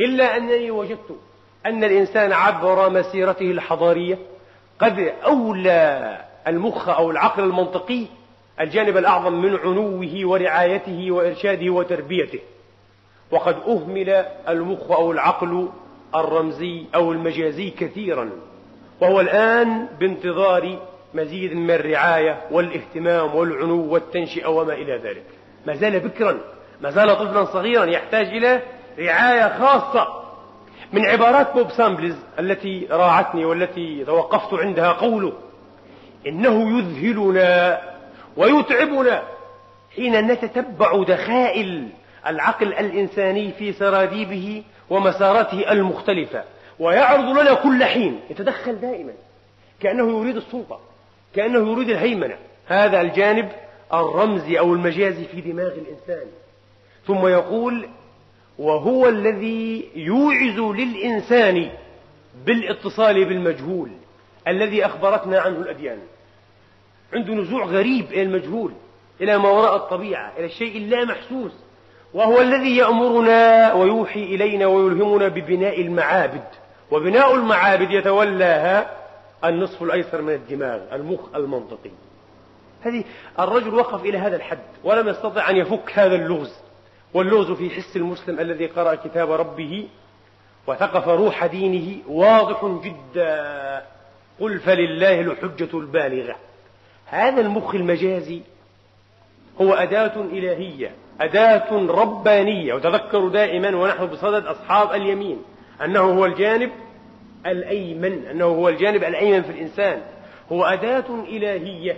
إلا 0.00 0.36
أنني 0.36 0.70
وجدت 0.70 1.16
أن 1.66 1.84
الإنسان 1.84 2.32
عبر 2.32 2.90
مسيرته 2.90 3.50
الحضارية 3.50 4.18
قد 4.78 5.12
أولى 5.24 6.16
المخ 6.46 6.88
أو 6.88 7.10
العقل 7.10 7.44
المنطقي 7.44 8.06
الجانب 8.60 8.96
الأعظم 8.96 9.32
من 9.32 9.56
عنوه 9.56 10.26
ورعايته 10.26 11.10
وإرشاده 11.10 11.72
وتربيته 11.72 12.38
وقد 13.30 13.56
أهمل 13.66 14.08
المخ 14.48 14.90
أو 14.90 15.12
العقل 15.12 15.68
الرمزي 16.14 16.84
أو 16.94 17.12
المجازي 17.12 17.70
كثيرا 17.70 18.30
وهو 19.00 19.20
الآن 19.20 19.88
بانتظار 20.00 20.78
مزيد 21.14 21.52
من 21.52 21.70
الرعاية 21.70 22.40
والاهتمام 22.50 23.34
والحنو 23.34 23.92
والتنشئة 23.92 24.46
وما 24.46 24.72
إلى 24.72 24.96
ذلك. 24.96 25.24
ما 25.66 25.74
زال 25.74 26.00
بكرا 26.00 26.40
ما 26.80 26.90
زال 26.90 27.16
طفلا 27.16 27.44
صغيرا 27.44 27.84
يحتاج 27.84 28.26
إلى 28.26 28.62
رعاية 28.98 29.58
خاصة 29.58 30.20
من 30.92 31.06
عبارات 31.06 31.52
بوب 31.52 31.70
سامبلز 31.70 32.16
التي 32.38 32.86
راعتني 32.90 33.44
والتي 33.44 34.04
توقفت 34.04 34.54
عندها 34.54 34.92
قوله. 34.92 35.32
إنه 36.26 36.78
يذهلنا 36.78 37.80
ويتعبنا 38.36 39.22
حين 39.96 40.26
نتتبع 40.26 41.02
دخائل 41.02 41.88
العقل 42.26 42.66
الإنساني 42.66 43.52
في 43.52 43.72
سراديبه 43.72 44.62
ومساراته 44.90 45.72
المختلفة. 45.72 46.44
ويعرض 46.78 47.38
لنا 47.38 47.54
كل 47.54 47.84
حين. 47.84 48.20
يتدخل 48.30 48.80
دائما. 48.80 49.12
كأنه 49.80 50.20
يريد 50.20 50.36
السلطة. 50.36 50.80
كأنه 51.34 51.72
يريد 51.72 51.88
الهيمنة. 51.88 52.36
هذا 52.66 53.00
الجانب 53.00 53.48
الرمزي 53.94 54.58
أو 54.58 54.74
المجازي 54.74 55.24
في 55.24 55.40
دماغ 55.40 55.72
الإنسان. 55.72 56.26
ثم 57.06 57.26
يقول 57.26 57.88
وهو 58.60 59.08
الذي 59.08 59.88
يوعز 59.94 60.58
للإنسان 60.58 61.70
بالاتصال 62.46 63.24
بالمجهول 63.24 63.90
الذي 64.48 64.86
أخبرتنا 64.86 65.40
عنه 65.40 65.58
الأديان. 65.58 65.98
عنده 67.12 67.34
نزوع 67.34 67.64
غريب 67.64 68.12
إلى 68.12 68.22
المجهول 68.22 68.72
إلى 69.20 69.38
ما 69.38 69.50
وراء 69.50 69.76
الطبيعة 69.76 70.32
إلى 70.38 70.46
الشيء 70.46 70.76
اللا 70.76 71.04
محسوس 71.04 71.52
وهو 72.14 72.40
الذي 72.40 72.76
يأمرنا 72.76 73.72
ويوحي 73.72 74.22
إلينا 74.22 74.66
ويلهمنا 74.66 75.28
ببناء 75.28 75.80
المعابد. 75.80 76.44
وبناء 76.90 77.34
المعابد 77.34 77.90
يتولاها 77.90 78.96
النصف 79.44 79.82
الأيسر 79.82 80.22
من 80.22 80.34
الدماغ 80.34 80.80
المخ 80.92 81.20
المنطقي. 81.34 81.90
هذه 82.82 83.04
الرجل 83.38 83.74
وقف 83.74 84.04
إلى 84.04 84.18
هذا 84.18 84.36
الحد 84.36 84.58
ولم 84.84 85.08
يستطع 85.08 85.50
أن 85.50 85.56
يفك 85.56 85.98
هذا 85.98 86.14
اللغز. 86.14 86.69
واللغز 87.14 87.52
في 87.52 87.70
حس 87.70 87.96
المسلم 87.96 88.40
الذي 88.40 88.66
قرأ 88.66 88.94
كتاب 88.94 89.30
ربه 89.30 89.88
وثقف 90.66 91.08
روح 91.08 91.46
دينه 91.46 91.96
واضح 92.08 92.64
جدا. 92.84 93.82
قل 94.40 94.58
فلله 94.58 95.20
الحجة 95.20 95.78
البالغة. 95.78 96.36
هذا 97.06 97.40
المخ 97.40 97.74
المجازي 97.74 98.40
هو 99.60 99.74
أداة 99.74 100.20
إلهية 100.20 100.90
أداة 101.20 101.72
ربانية. 101.72 102.74
وتذكروا 102.74 103.30
دائما 103.30 103.76
ونحن 103.76 104.06
بصدد 104.06 104.46
أصحاب 104.46 104.92
اليمين 104.92 105.42
أنه 105.84 106.00
هو 106.00 106.24
الجانب 106.24 106.70
الأيمن 107.46 108.26
أنه 108.26 108.44
هو 108.44 108.68
الجانب 108.68 109.04
الأيمن 109.04 109.42
في 109.42 109.50
الإنسان. 109.50 110.02
هو 110.52 110.64
أداة 110.64 111.24
إلهية 111.28 111.96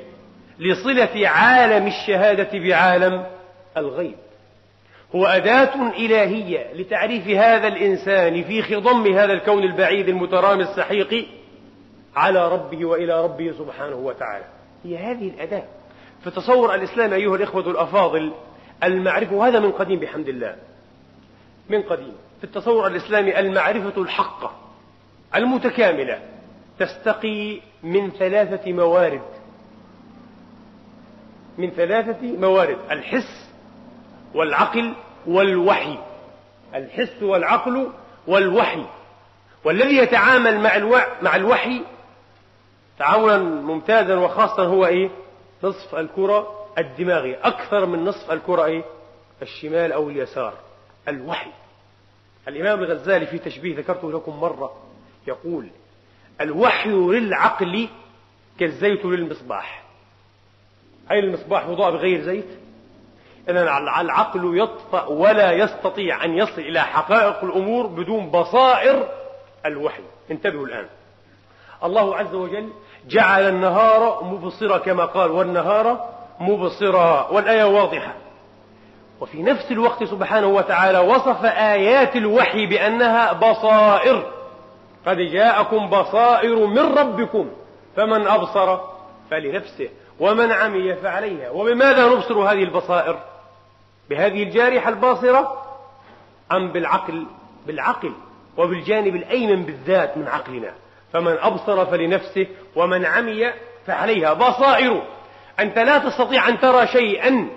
لصلة 0.58 1.28
عالم 1.28 1.86
الشهادة 1.86 2.58
بعالم 2.58 3.26
الغيب. 3.76 4.16
هو 5.14 5.26
أداة 5.26 5.90
إلهية 5.90 6.72
لتعريف 6.74 7.28
هذا 7.28 7.68
الإنسان 7.68 8.42
في 8.42 8.62
خضم 8.62 9.12
هذا 9.14 9.32
الكون 9.32 9.62
البعيد 9.62 10.08
المترامي 10.08 10.62
السحيق 10.62 11.26
على 12.16 12.48
ربه 12.48 12.84
وإلى 12.84 13.24
ربه 13.24 13.52
سبحانه 13.58 13.96
وتعالى. 13.96 14.44
هي 14.84 14.96
هذه 14.96 15.28
الأداة. 15.28 15.64
في 16.24 16.30
تصور 16.30 16.74
الإسلام 16.74 17.12
أيها 17.12 17.36
الإخوة 17.36 17.70
الأفاضل 17.70 18.32
المعرفة 18.84 19.34
وهذا 19.34 19.60
من 19.60 19.72
قديم 19.72 20.00
بحمد 20.00 20.28
الله. 20.28 20.56
من 21.70 21.82
قديم. 21.82 22.14
في 22.38 22.44
التصور 22.44 22.86
الإسلامي 22.86 23.38
المعرفة 23.38 24.02
الحقة 24.02 24.52
المتكاملة 25.34 26.18
تستقي 26.78 27.60
من 27.82 28.10
ثلاثة 28.10 28.72
موارد. 28.72 29.22
من 31.58 31.70
ثلاثة 31.70 32.22
موارد. 32.22 32.78
الحس 32.90 33.41
والعقل 34.34 34.94
والوحي. 35.26 35.98
الحس 36.74 37.22
والعقل 37.22 37.90
والوحي. 38.26 38.84
والذي 39.64 39.96
يتعامل 39.96 40.60
مع 40.60 41.04
مع 41.22 41.36
الوحي 41.36 41.82
تعاونا 42.98 43.38
ممتازا 43.38 44.16
وخاصا 44.16 44.62
هو 44.62 44.86
إيه؟ 44.86 45.10
نصف 45.62 45.94
الكرة 45.94 46.66
الدماغي 46.78 47.34
أكثر 47.34 47.86
من 47.86 48.04
نصف 48.04 48.30
الكرة 48.30 48.64
إيه؟ 48.64 48.84
الشمال 49.42 49.92
أو 49.92 50.08
اليسار. 50.10 50.54
الوحي. 51.08 51.50
الإمام 52.48 52.78
الغزالي 52.78 53.26
في 53.26 53.38
تشبيه 53.38 53.76
ذكرته 53.76 54.12
لكم 54.12 54.40
مرة 54.40 54.76
يقول 55.26 55.68
الوحي 56.40 56.90
للعقل 56.90 57.88
كالزيت 58.60 59.04
للمصباح. 59.04 59.82
أي 61.10 61.18
المصباح؟ 61.18 61.66
يضاء 61.68 61.90
بغير 61.90 62.22
زيت؟ 62.22 62.61
إذا 63.48 63.62
العقل 64.00 64.58
يطفأ 64.58 65.06
ولا 65.06 65.52
يستطيع 65.52 66.24
أن 66.24 66.38
يصل 66.38 66.60
إلى 66.60 66.80
حقائق 66.80 67.44
الأمور 67.44 67.86
بدون 67.86 68.30
بصائر 68.30 69.08
الوحي. 69.66 70.02
انتبهوا 70.30 70.66
الآن. 70.66 70.86
الله 71.84 72.16
عز 72.16 72.34
وجل 72.34 72.68
جعل 73.08 73.48
النهار 73.48 74.24
مبصرا 74.24 74.78
كما 74.78 75.04
قال 75.04 75.30
والنهار 75.30 76.08
مبصرا 76.40 77.28
والآية 77.30 77.64
واضحة. 77.64 78.14
وفي 79.20 79.42
نفس 79.42 79.72
الوقت 79.72 80.04
سبحانه 80.04 80.46
وتعالى 80.46 80.98
وصف 80.98 81.44
آيات 81.44 82.16
الوحي 82.16 82.66
بأنها 82.66 83.32
بصائر. 83.32 84.32
قد 85.06 85.16
جاءكم 85.16 85.90
بصائر 85.90 86.66
من 86.66 86.98
ربكم 86.98 87.50
فمن 87.96 88.26
أبصر 88.26 88.78
فلنفسه 89.30 89.88
ومن 90.20 90.52
عمي 90.52 90.94
فعليها. 90.94 91.50
وبماذا 91.50 92.08
نبصر 92.08 92.34
هذه 92.34 92.62
البصائر؟ 92.62 93.31
بهذه 94.12 94.42
الجارحة 94.42 94.88
الباصرة 94.88 95.62
أم 96.52 96.72
بالعقل 96.72 97.26
بالعقل 97.66 98.12
وبالجانب 98.56 99.16
الأيمن 99.16 99.62
بالذات 99.62 100.16
من 100.16 100.28
عقلنا. 100.28 100.74
فمن 101.12 101.36
أبصر 101.40 101.86
فلنفسه 101.86 102.46
ومن 102.76 103.04
عمي 103.04 103.52
فعليها. 103.86 104.32
بصائر. 104.32 105.02
أنت 105.60 105.78
لا 105.78 105.98
تستطيع 105.98 106.48
أن 106.48 106.60
ترى 106.60 106.86
شيئا 106.86 107.48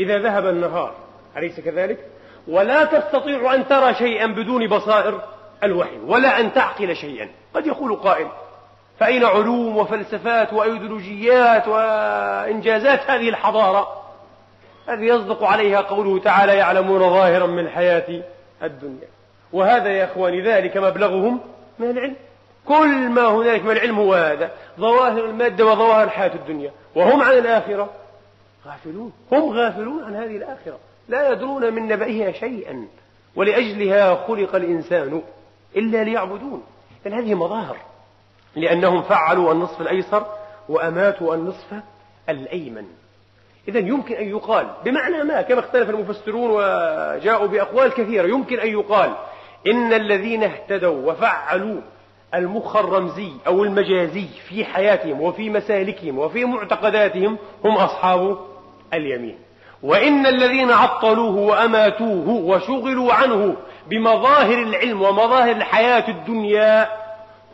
إذا 0.00 0.18
ذهب 0.18 0.46
النهار. 0.46 0.94
أليس 1.36 1.60
كذلك؟ 1.60 1.98
ولا 2.48 2.84
تستطيع 2.84 3.54
أن 3.54 3.68
ترى 3.68 3.94
شيئا 3.94 4.26
بدون 4.26 4.68
بصائر 4.68 5.20
الوحي 5.62 5.98
ولا 6.06 6.40
أن 6.40 6.52
تعقل 6.52 6.96
شيئا. 6.96 7.28
قد 7.54 7.66
يقول 7.66 7.96
قائل 7.96 8.28
فأين 9.00 9.24
علوم 9.24 9.76
وفلسفات 9.76 10.52
وأيديولوجيات 10.52 11.68
وإنجازات 11.68 13.10
هذه 13.10 13.28
الحضارة؟ 13.28 14.03
الذي 14.88 15.06
يصدق 15.06 15.44
عليها 15.44 15.80
قوله 15.80 16.20
تعالى 16.20 16.56
يعلمون 16.56 17.00
ظاهرا 17.00 17.46
من 17.46 17.58
الحياة 17.58 18.22
الدنيا. 18.62 19.08
وهذا 19.52 19.88
يا 19.88 20.04
إخواني 20.04 20.40
ذلك 20.40 20.76
مبلغهم 20.76 21.40
من 21.78 21.90
العلم. 21.90 22.16
كل 22.66 23.08
ما 23.08 23.26
هنالك 23.26 23.64
من 23.64 23.70
العلم 23.70 23.98
هو 23.98 24.14
هذا. 24.14 24.50
ظواهر 24.80 25.24
المادة 25.24 25.66
وظواهر 25.66 26.04
الحياة 26.04 26.34
الدنيا. 26.34 26.70
وهم 26.94 27.22
عن 27.22 27.32
الآخرة 27.32 27.90
غافلون. 28.66 29.12
هم 29.32 29.50
غافلون 29.50 30.04
عن 30.04 30.16
هذه 30.16 30.36
الآخرة. 30.36 30.78
لا 31.08 31.32
يدرون 31.32 31.72
من 31.72 31.88
نبأها 31.88 32.32
شيئا. 32.32 32.88
ولأجلها 33.36 34.26
خلق 34.26 34.54
الإنسان 34.54 35.22
إلا 35.76 36.04
ليعبدون. 36.04 36.62
بل 37.04 37.14
هذه 37.14 37.34
مظاهر. 37.34 37.76
لأنهم 38.56 39.02
فعلوا 39.02 39.52
النصف 39.52 39.80
الأيسر 39.80 40.26
وأماتوا 40.68 41.34
النصف 41.34 41.74
الأيمن. 42.28 42.86
إذا 43.68 43.78
يمكن 43.78 44.14
أن 44.14 44.28
يقال 44.28 44.66
بمعنى 44.84 45.24
ما؟ 45.24 45.42
كما 45.42 45.60
اختلف 45.60 45.90
المفسرون 45.90 46.50
وجاءوا 46.50 47.46
بأقوال 47.46 47.90
كثيرة 47.92 48.26
يمكن 48.26 48.60
أن 48.60 48.68
يقال 48.68 49.10
إن 49.66 49.92
الذين 49.92 50.42
اهتدوا 50.42 51.12
وفعلوا 51.12 51.80
المخ 52.34 52.76
الرمزي 52.76 53.30
أو 53.46 53.64
المجازي 53.64 54.26
في 54.48 54.64
حياتهم 54.64 55.20
وفي 55.20 55.50
مسالكهم 55.50 56.18
وفي 56.18 56.44
معتقداتهم 56.44 57.38
هم 57.64 57.76
أصحاب 57.76 58.38
اليمين. 58.94 59.38
وإن 59.82 60.26
الذين 60.26 60.70
عطلوه 60.70 61.36
وأماتوه 61.36 62.28
وشغلوا 62.28 63.12
عنه 63.12 63.56
بمظاهر 63.86 64.58
العلم 64.62 65.02
ومظاهر 65.02 65.50
الحياة 65.50 66.08
الدنيا 66.08 66.88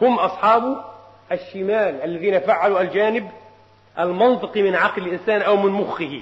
هم 0.02 0.18
أصحاب 0.18 0.84
الشمال 1.32 2.02
الذين 2.04 2.40
فعلوا 2.40 2.80
الجانب 2.80 3.28
المنطقي 4.02 4.62
من 4.62 4.74
عقل 4.74 5.02
الإنسان 5.02 5.42
أو 5.42 5.56
من 5.56 5.70
مخه. 5.70 6.20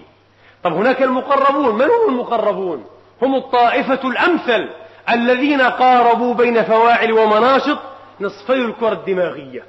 طب 0.64 0.72
هناك 0.72 1.02
المقربون 1.02 1.74
من 1.74 1.84
هم 1.84 2.08
المقربون؟ 2.08 2.84
هم 3.22 3.34
الطائفة 3.34 4.08
الأمثل 4.08 4.68
الذين 5.10 5.62
قاربوا 5.62 6.34
بين 6.34 6.62
فواعل 6.62 7.12
ومناشط 7.12 7.78
نصفي 8.20 8.52
الكرة 8.52 8.92
الدماغية. 8.92 9.62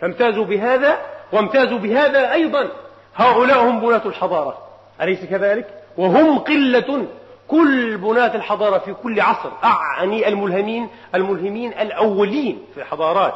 فامتازوا 0.00 0.44
بهذا 0.44 0.98
وامتازوا 1.32 1.78
بهذا 1.78 2.32
أيضا. 2.32 2.68
هؤلاء 3.16 3.58
هم 3.58 3.80
بناة 3.80 4.02
الحضارة. 4.06 4.58
أليس 5.00 5.24
كذلك؟ 5.24 5.66
وهم 5.96 6.38
قلة 6.38 7.06
كل 7.48 7.96
بناة 7.96 8.34
الحضارة 8.34 8.78
في 8.78 8.94
كل 8.94 9.20
عصر. 9.20 9.50
أعني 9.64 10.28
الملهمين 10.28 10.88
الملهمين 11.14 11.72
الأولين 11.72 12.62
في 12.74 12.80
الحضارات. 12.80 13.34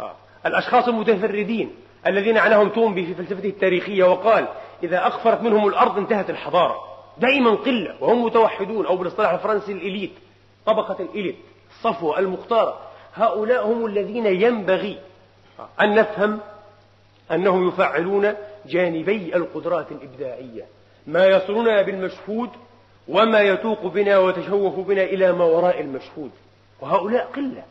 آه. 0.00 0.12
الأشخاص 0.46 0.88
المتفردين. 0.88 1.74
الذين 2.06 2.38
عناهم 2.38 2.68
تومبي 2.68 3.06
في 3.06 3.14
فلسفته 3.14 3.48
التاريخية 3.48 4.04
وقال 4.04 4.48
إذا 4.82 5.06
أغفرت 5.06 5.42
منهم 5.42 5.68
الأرض 5.68 5.98
انتهت 5.98 6.30
الحضارة. 6.30 6.90
دائما 7.18 7.50
قلة 7.50 7.96
وهم 8.00 8.24
متوحدون 8.24 8.86
أو 8.86 8.96
بالاصطلاح 8.96 9.30
الفرنسي 9.32 9.72
الإليت 9.72 10.12
طبقة 10.66 11.02
الإليت 11.02 11.36
الصفوة 11.70 12.18
المختارة 12.18 12.78
هؤلاء 13.14 13.66
هم 13.66 13.86
الذين 13.86 14.26
ينبغي 14.26 14.98
أن 15.80 15.94
نفهم 15.94 16.40
أنهم 17.32 17.68
يفعلون 17.68 18.34
جانبي 18.66 19.36
القدرات 19.36 19.92
الإبداعية. 19.92 20.66
ما 21.06 21.26
يصلنا 21.26 21.82
بالمشهود 21.82 22.50
وما 23.08 23.40
يتوق 23.40 23.86
بنا 23.86 24.18
ويتشوف 24.18 24.78
بنا 24.78 25.02
إلى 25.02 25.32
ما 25.32 25.44
وراء 25.44 25.80
المشهود. 25.80 26.30
وهؤلاء 26.80 27.30
قلة 27.36 27.64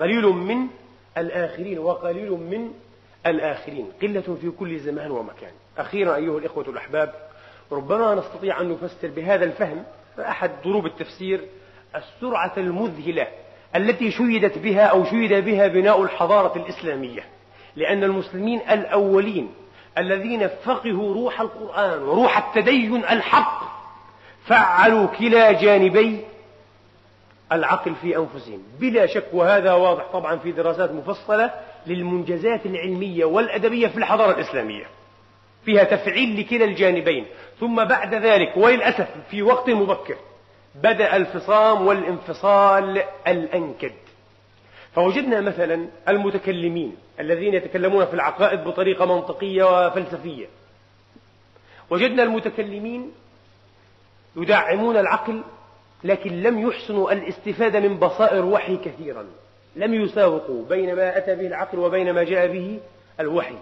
قليل 0.00 0.26
من 0.26 0.66
الآخرين 1.18 1.78
وقليل 1.78 2.30
من 2.30 2.72
الآخرين 3.26 3.92
قلة 4.02 4.36
في 4.40 4.50
كل 4.50 4.78
زمان 4.78 5.10
ومكان. 5.10 5.52
أخيرا 5.78 6.16
أيها 6.16 6.38
الإخوة 6.38 6.68
الأحباب 6.68 7.14
ربما 7.72 8.14
نستطيع 8.14 8.60
أن 8.60 8.70
نفسر 8.70 9.08
بهذا 9.08 9.44
الفهم 9.44 9.84
أحد 10.18 10.50
ضروب 10.64 10.86
التفسير 10.86 11.40
السرعة 11.96 12.52
المذهلة 12.56 13.26
التي 13.76 14.10
شيدت 14.10 14.58
بها 14.58 14.86
أو 14.86 15.04
شيد 15.04 15.32
بها 15.32 15.66
بناء 15.66 16.02
الحضارة 16.02 16.56
الإسلامية. 16.56 17.24
لأن 17.76 18.04
المسلمين 18.04 18.60
الأولين 18.70 19.54
الذين 19.98 20.48
فقهوا 20.48 21.14
روح 21.14 21.40
القرآن 21.40 22.02
وروح 22.02 22.38
التدين 22.38 22.96
الحق 22.96 23.62
فعلوا 24.46 25.06
كلا 25.06 25.52
جانبي 25.52 26.24
العقل 27.52 27.94
في 27.94 28.16
أنفسهم. 28.16 28.62
بلا 28.80 29.06
شك 29.06 29.26
وهذا 29.32 29.72
واضح 29.72 30.04
طبعا 30.12 30.36
في 30.36 30.52
دراسات 30.52 30.92
مفصلة 30.92 31.50
للمنجزات 31.88 32.66
العلمية 32.66 33.24
والأدبية 33.24 33.88
في 33.88 33.96
الحضارة 33.96 34.34
الإسلامية. 34.34 34.84
فيها 35.64 35.84
تفعيل 35.84 36.40
لكلا 36.40 36.64
الجانبين. 36.64 37.26
ثم 37.60 37.84
بعد 37.84 38.14
ذلك 38.14 38.56
وللأسف 38.56 39.08
في 39.30 39.42
وقت 39.42 39.70
مبكر 39.70 40.16
بدأ 40.74 41.16
الفصام 41.16 41.86
والانفصال 41.86 43.02
الأنكد. 43.28 43.92
فوجدنا 44.94 45.40
مثلا 45.40 45.88
المتكلمين 46.08 46.96
الذين 47.20 47.54
يتكلمون 47.54 48.06
في 48.06 48.14
العقائد 48.14 48.64
بطريقة 48.64 49.04
منطقية 49.16 49.64
وفلسفية. 49.64 50.46
وجدنا 51.90 52.22
المتكلمين 52.22 53.12
يدعمون 54.36 54.96
العقل 54.96 55.42
لكن 56.04 56.42
لم 56.42 56.68
يحسنوا 56.68 57.12
الاستفادة 57.12 57.80
من 57.80 57.98
بصائر 57.98 58.44
وحي 58.44 58.76
كثيرا. 58.76 59.26
لم 59.78 59.94
يساوقوا 59.94 60.64
بين 60.64 60.96
ما 60.96 61.18
أتى 61.18 61.34
به 61.34 61.46
العقل 61.46 61.78
وبين 61.78 62.12
ما 62.12 62.22
جاء 62.22 62.46
به 62.46 62.80
الوحي. 63.20 63.58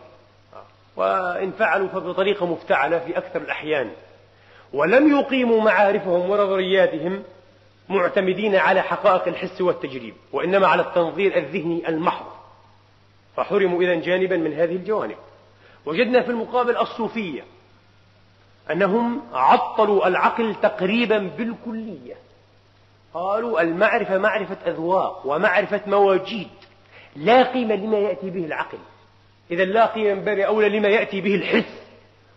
وإن 0.96 1.52
فعلوا 1.52 1.88
فبطريقة 1.88 2.46
مفتعلة 2.46 2.98
في 2.98 3.18
أكثر 3.18 3.40
الأحيان. 3.40 3.90
ولم 4.72 5.18
يقيموا 5.18 5.60
معارفهم 5.60 6.30
ونظرياتهم 6.30 7.22
معتمدين 7.88 8.56
على 8.56 8.82
حقائق 8.82 9.28
الحس 9.28 9.60
والتجريب 9.60 10.14
وإنما 10.32 10.66
على 10.66 10.82
التنظير 10.82 11.36
الذهني 11.36 11.88
المحض. 11.88 12.26
فحرموا 13.36 13.82
إذا 13.82 13.94
جانبا 13.94 14.36
من 14.36 14.52
هذه 14.52 14.76
الجوانب. 14.76 15.16
وجدنا 15.86 16.22
في 16.22 16.30
المقابل 16.30 16.76
الصوفية 16.76 17.44
أنهم 18.70 19.22
عطلوا 19.32 20.06
العقل 20.06 20.54
تقريبا 20.62 21.18
بالكلية. 21.38 22.14
قالوا 23.16 23.60
المعرفة 23.60 24.18
معرفة 24.18 24.56
أذواق 24.66 25.22
ومعرفة 25.24 25.80
مواجيد 25.86 26.48
لا 27.16 27.42
قيمة 27.42 27.74
لما 27.74 27.98
يأتي 27.98 28.30
به 28.30 28.44
العقل. 28.44 28.78
إذا 29.50 29.64
لا 29.64 29.86
قيمة 29.86 30.14
من 30.14 30.24
باب 30.24 30.38
أولى 30.38 30.78
لما 30.78 30.88
يأتي 30.88 31.20
به 31.20 31.34
الحس. 31.34 31.82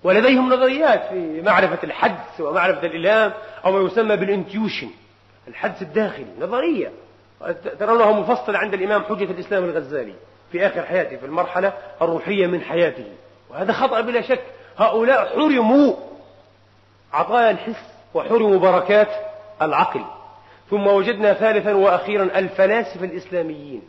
ولديهم 0.04 0.54
نظريات 0.54 1.10
في 1.10 1.42
معرفة 1.42 1.80
الحدس 1.84 2.42
ومعرفة 2.42 2.88
الإلهام 2.88 3.34
أو 3.66 3.72
ما 3.72 3.88
يسمى 3.88 4.16
بالإنتيوشن 4.16 4.90
الحدس 5.48 5.82
الداخلي 5.82 6.26
نظرية. 6.40 6.92
ترونها 7.80 8.12
مفصلة 8.12 8.58
عند 8.58 8.74
الإمام 8.74 9.04
حجة 9.04 9.32
الإسلام 9.32 9.64
الغزالي 9.64 10.14
في 10.52 10.68
آخر 10.68 10.82
حياته 10.86 11.18
في 11.18 11.26
المرحلة 11.26 11.74
الروحية 12.02 12.48
من 12.48 12.62
حياته. 12.62 13.06
وهذا 13.50 13.74
خطأ 13.74 14.02
بلا 14.02 14.22
شك. 14.22 14.44
هؤلاء 14.78 15.26
حرموا 15.30 15.96
عطايا 17.14 17.52
الحس 17.52 17.84
وحرموا 18.14 18.58
بركات 18.58 19.10
العقل. 19.62 20.02
ثم 20.70 20.88
وجدنا 20.88 21.34
ثالثا 21.34 21.74
وأخيرا 21.74 22.24
الفلاسفة 22.24 23.06
الإسلاميين. 23.06 23.82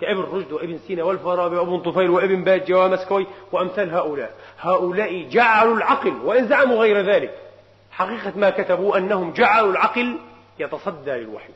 كابن 0.00 0.20
رشد 0.20 0.52
وابن 0.52 0.78
سينا 0.78 1.04
والفارابي 1.04 1.56
وابن 1.56 1.80
طفيل 1.80 2.10
وابن 2.10 2.44
باجة 2.44 2.78
ومسكوي 2.78 3.26
وأمثال 3.52 3.94
هؤلاء. 3.94 4.34
هؤلاء 4.60 5.28
جعلوا 5.28 5.76
العقل 5.76 6.12
وإن 6.24 6.48
زعموا 6.48 6.76
غير 6.76 7.00
ذلك 7.00 7.34
حقيقة 7.90 8.32
ما 8.36 8.50
كتبوا 8.50 8.98
أنهم 8.98 9.32
جعلوا 9.32 9.70
العقل 9.70 10.18
يتصدى 10.58 11.10
للوحي. 11.10 11.52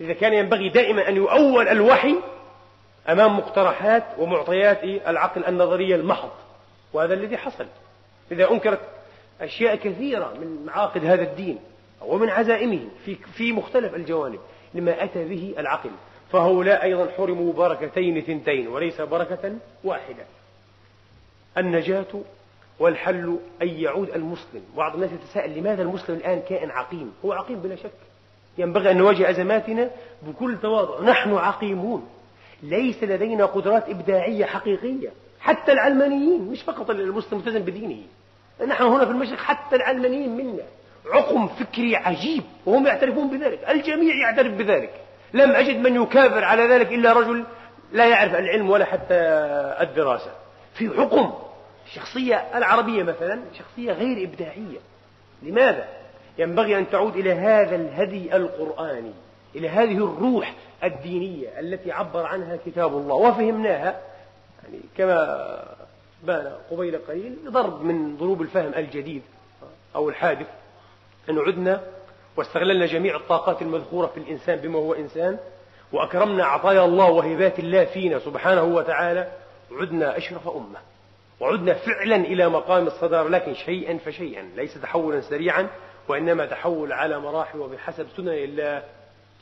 إذا 0.00 0.12
كان 0.12 0.32
ينبغي 0.32 0.68
دائما 0.68 1.08
أن 1.08 1.16
يؤول 1.16 1.68
الوحي 1.68 2.14
أمام 3.08 3.38
مقترحات 3.38 4.04
ومعطيات 4.18 4.84
العقل 4.84 5.44
النظرية 5.44 5.96
المحض 5.96 6.30
وهذا 6.92 7.14
الذي 7.14 7.36
حصل. 7.36 7.66
إذا 8.32 8.50
أنكرت 8.50 8.80
أشياء 9.40 9.76
كثيرة 9.76 10.34
من 10.40 10.66
معاقد 10.66 11.04
هذا 11.04 11.22
الدين 11.22 11.58
ومن 12.06 12.30
عزائمه 12.30 12.80
في 13.04 13.14
في 13.14 13.52
مختلف 13.52 13.94
الجوانب 13.94 14.38
لما 14.74 15.04
أتى 15.04 15.24
به 15.24 15.54
العقل. 15.58 15.90
فهؤلاء 16.32 16.82
أيضا 16.82 17.10
حرموا 17.16 17.52
بركتين 17.52 18.20
ثنتين 18.20 18.68
وليس 18.68 19.00
بركة 19.00 19.52
واحدة. 19.84 20.24
النجاة 21.58 22.22
والحل 22.78 23.38
أن 23.62 23.68
يعود 23.68 24.10
المسلم. 24.10 24.62
بعض 24.76 24.94
الناس 24.94 25.10
يتساءل 25.12 25.58
لماذا 25.58 25.82
المسلم 25.82 26.16
الآن 26.16 26.42
كائن 26.48 26.70
عقيم؟ 26.70 27.12
هو 27.24 27.32
عقيم 27.32 27.60
بلا 27.60 27.76
شك. 27.76 27.90
ينبغي 28.58 28.90
أن 28.90 28.96
نواجه 28.96 29.30
أزماتنا 29.30 29.90
بكل 30.22 30.56
تواضع. 30.62 31.10
نحن 31.10 31.34
عقيمون. 31.34 32.08
ليس 32.62 33.04
لدينا 33.04 33.46
قدرات 33.46 33.88
إبداعية 33.88 34.44
حقيقية. 34.44 35.08
حتى 35.40 35.72
العلمانيين 35.72 36.40
مش 36.42 36.62
فقط 36.62 36.90
المسلم 36.90 37.38
ملتزم 37.38 37.62
بدينه. 37.62 38.02
نحن 38.66 38.82
هنا 38.84 39.04
في 39.04 39.10
المشرق 39.10 39.38
حتى 39.38 39.76
العلمانيين 39.76 40.36
منا. 40.36 40.62
عقم 41.12 41.48
فكري 41.48 41.96
عجيب 41.96 42.42
وهم 42.66 42.86
يعترفون 42.86 43.30
بذلك 43.30 43.70
الجميع 43.70 44.14
يعترف 44.14 44.52
بذلك. 44.52 44.90
لم 45.34 45.50
أجد 45.50 45.76
من 45.76 46.02
يكابر 46.02 46.44
على 46.44 46.62
ذلك 46.62 46.92
إلا 46.92 47.12
رجل 47.12 47.44
لا 47.92 48.06
يعرف 48.06 48.34
العلم 48.34 48.70
ولا 48.70 48.84
حتى 48.84 49.14
الدراسة. 49.80 50.30
في 50.74 50.90
حكم 50.90 51.32
الشخصية 51.86 52.36
العربية 52.54 53.02
مثلا 53.02 53.40
شخصية 53.58 53.92
غير 53.92 54.28
إبداعية. 54.28 54.78
لماذا؟ 55.42 55.88
ينبغي 56.38 56.78
أن 56.78 56.90
تعود 56.90 57.16
إلى 57.16 57.32
هذا 57.32 57.76
الهدي 57.76 58.36
القرآني 58.36 59.12
إلى 59.56 59.68
هذه 59.68 59.96
الروح 59.96 60.54
الدينية 60.84 61.60
التي 61.60 61.92
عبر 61.92 62.26
عنها 62.26 62.58
كتاب 62.66 62.96
الله. 62.96 63.14
وفهمناها 63.14 64.00
يعني 64.64 64.80
كما 64.96 65.48
بان 66.22 66.52
قبيل 66.70 66.98
قليل 66.98 67.36
ضرب 67.48 67.82
من 67.82 68.16
ضروب 68.16 68.42
الفهم 68.42 68.74
الجديد 68.76 69.22
أو 69.96 70.08
الحادث. 70.08 70.46
أن 71.30 71.38
عدنا 71.38 71.82
واستغللنا 72.36 72.86
جميع 72.86 73.16
الطاقات 73.16 73.62
المذكورة 73.62 74.06
في 74.06 74.16
الإنسان 74.16 74.56
بما 74.56 74.78
هو 74.78 74.94
إنسان 74.94 75.38
وأكرمنا 75.92 76.44
عطايا 76.44 76.84
الله 76.84 77.10
وهبات 77.10 77.58
الله 77.58 77.84
فينا 77.84 78.18
سبحانه 78.18 78.62
وتعالى 78.62 79.32
عدنا 79.72 80.16
أشرف 80.16 80.48
أمة 80.48 80.78
وعدنا 81.40 81.74
فعلا 81.74 82.16
إلى 82.16 82.48
مقام 82.48 82.86
الصدارة 82.86 83.28
لكن 83.28 83.54
شيئا 83.54 83.98
فشيئا 83.98 84.42
ليس 84.56 84.74
تحولا 84.82 85.20
سريعا 85.20 85.68
وإنما 86.08 86.46
تحول 86.46 86.92
على 86.92 87.18
مراحل 87.18 87.58
وبحسب 87.58 88.06
سنن 88.16 88.28
الله 88.28 88.82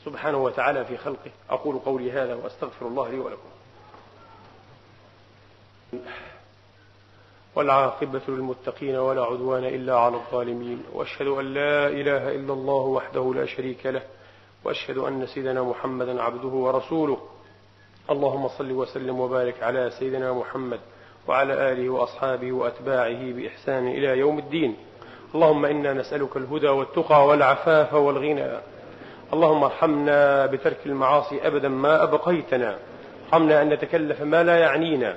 سبحانه 0.05 0.37
وتعالى 0.37 0.85
في 0.85 0.97
خلقه. 0.97 1.31
أقول 1.49 1.79
قولي 1.79 2.11
هذا 2.11 2.35
وأستغفر 2.35 2.87
الله 2.87 3.09
لي 3.09 3.19
ولكم. 3.19 3.49
والعاقبة 7.57 8.21
للمتقين 8.27 8.95
ولا 8.95 9.23
عدوان 9.23 9.65
إلا 9.65 9.95
على 9.95 10.15
الظالمين 10.15 10.83
وأشهد 10.93 11.27
أن 11.27 11.53
لا 11.53 11.87
إله 11.87 12.35
إلا 12.35 12.53
الله 12.53 12.73
وحده 12.73 13.33
لا 13.35 13.45
شريك 13.45 13.85
له 13.85 14.01
وأشهد 14.65 14.97
أن 14.97 15.25
سيدنا 15.25 15.63
محمدا 15.63 16.21
عبده 16.21 16.47
ورسوله. 16.47 17.17
اللهم 18.11 18.47
صل 18.47 18.71
وسلم 18.71 19.19
وبارك 19.19 19.63
على 19.63 19.91
سيدنا 19.99 20.33
محمد 20.33 20.79
وعلى 21.27 21.71
آله 21.71 21.89
وأصحابه 21.89 22.51
وأتباعه 22.51 23.31
بإحسان 23.31 23.87
إلى 23.87 24.07
يوم 24.17 24.39
الدين. 24.39 24.75
اللهم 25.35 25.65
إنا 25.65 25.93
نسألك 25.93 26.37
الهدى 26.37 26.69
والتقى 26.69 27.27
والعفاف 27.27 27.93
والغنى. 27.93 28.49
اللهم 29.33 29.63
ارحمنا 29.63 30.45
بترك 30.45 30.77
المعاصي 30.85 31.47
أبدا 31.47 31.69
ما 31.69 32.03
أبقيتنا. 32.03 32.77
ارحمنا 33.25 33.61
أن 33.61 33.69
نتكلف 33.69 34.21
ما 34.21 34.43
لا 34.43 34.57
يعنينا. 34.59 35.15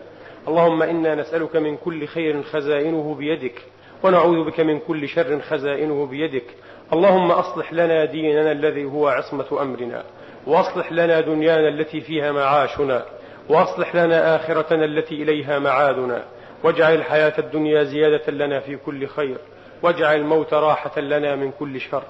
اللهم 0.48 0.82
إنا 0.82 1.14
نسألك 1.14 1.56
من 1.56 1.76
كل 1.76 2.06
خير 2.06 2.42
خزائنه 2.42 3.14
بيدك 3.14 3.62
ونعوذ 4.02 4.44
بك 4.44 4.60
من 4.60 4.78
كل 4.78 5.08
شر 5.08 5.40
خزائنه 5.40 6.06
بيدك. 6.06 6.44
اللهم 6.92 7.30
أصلح 7.30 7.72
لنا 7.72 8.04
ديننا 8.04 8.52
الذي 8.52 8.84
هو 8.84 9.08
عصمة 9.08 9.62
أمرنا 9.62 10.04
وأصلح 10.46 10.92
لنا 10.92 11.20
دنيانا 11.20 11.68
التي 11.68 12.00
فيها 12.00 12.32
معاشنا 12.32 13.04
وأصلح 13.48 13.96
لنا 13.96 14.36
آخرتنا 14.36 14.84
التي 14.84 15.22
إليها 15.22 15.58
معادنا. 15.58 16.24
واجعل 16.64 16.94
الحياة 16.94 17.32
الدنيا 17.38 17.84
زيادة 17.84 18.32
لنا 18.32 18.60
في 18.60 18.76
كل 18.76 19.06
خير 19.06 19.36
واجعل 19.82 20.16
الموت 20.16 20.54
راحة 20.54 21.00
لنا 21.00 21.36
من 21.36 21.50
كل 21.50 21.80
شر. 21.80 22.02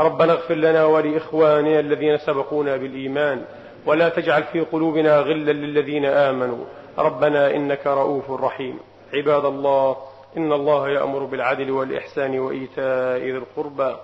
ربنا 0.00 0.32
اغفر 0.32 0.54
لنا 0.54 0.84
ولإخواننا 0.84 1.80
الذين 1.80 2.18
سبقونا 2.18 2.76
بالإيمان 2.76 3.42
ولا 3.86 4.08
تجعل 4.08 4.42
في 4.44 4.60
قلوبنا 4.60 5.18
غلا 5.18 5.52
للذين 5.52 6.04
آمنوا. 6.04 6.64
ربنا 6.98 7.50
إنك 7.56 7.86
رؤوف 7.86 8.30
رحيم. 8.30 8.78
عباد 9.14 9.44
الله 9.44 9.96
إن 10.36 10.52
الله 10.52 10.88
يأمر 10.88 11.24
بالعدل 11.24 11.70
والإحسان 11.70 12.38
وإيتاء 12.38 13.18
ذي 13.18 13.36
القربى 13.36 13.96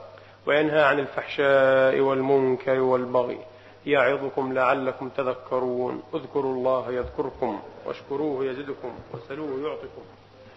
وينهى 0.46 0.82
عن 0.82 0.98
الفحشاء 0.98 2.00
والمنكر 2.00 2.80
والبغي. 2.80 3.38
يعظكم 3.86 4.52
لعلكم 4.52 5.08
تذكرون. 5.08 6.02
اذكروا 6.14 6.54
الله 6.54 6.92
يذكركم 6.92 7.60
واشكروه 7.86 8.44
يزدكم 8.44 8.92
وسلوه 9.14 9.68
يعطكم 9.68 10.04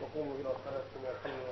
وقوموا 0.01 0.33
إلى 0.35 0.49
صلاتكم 0.63 0.99
يرحمنا 1.07 1.46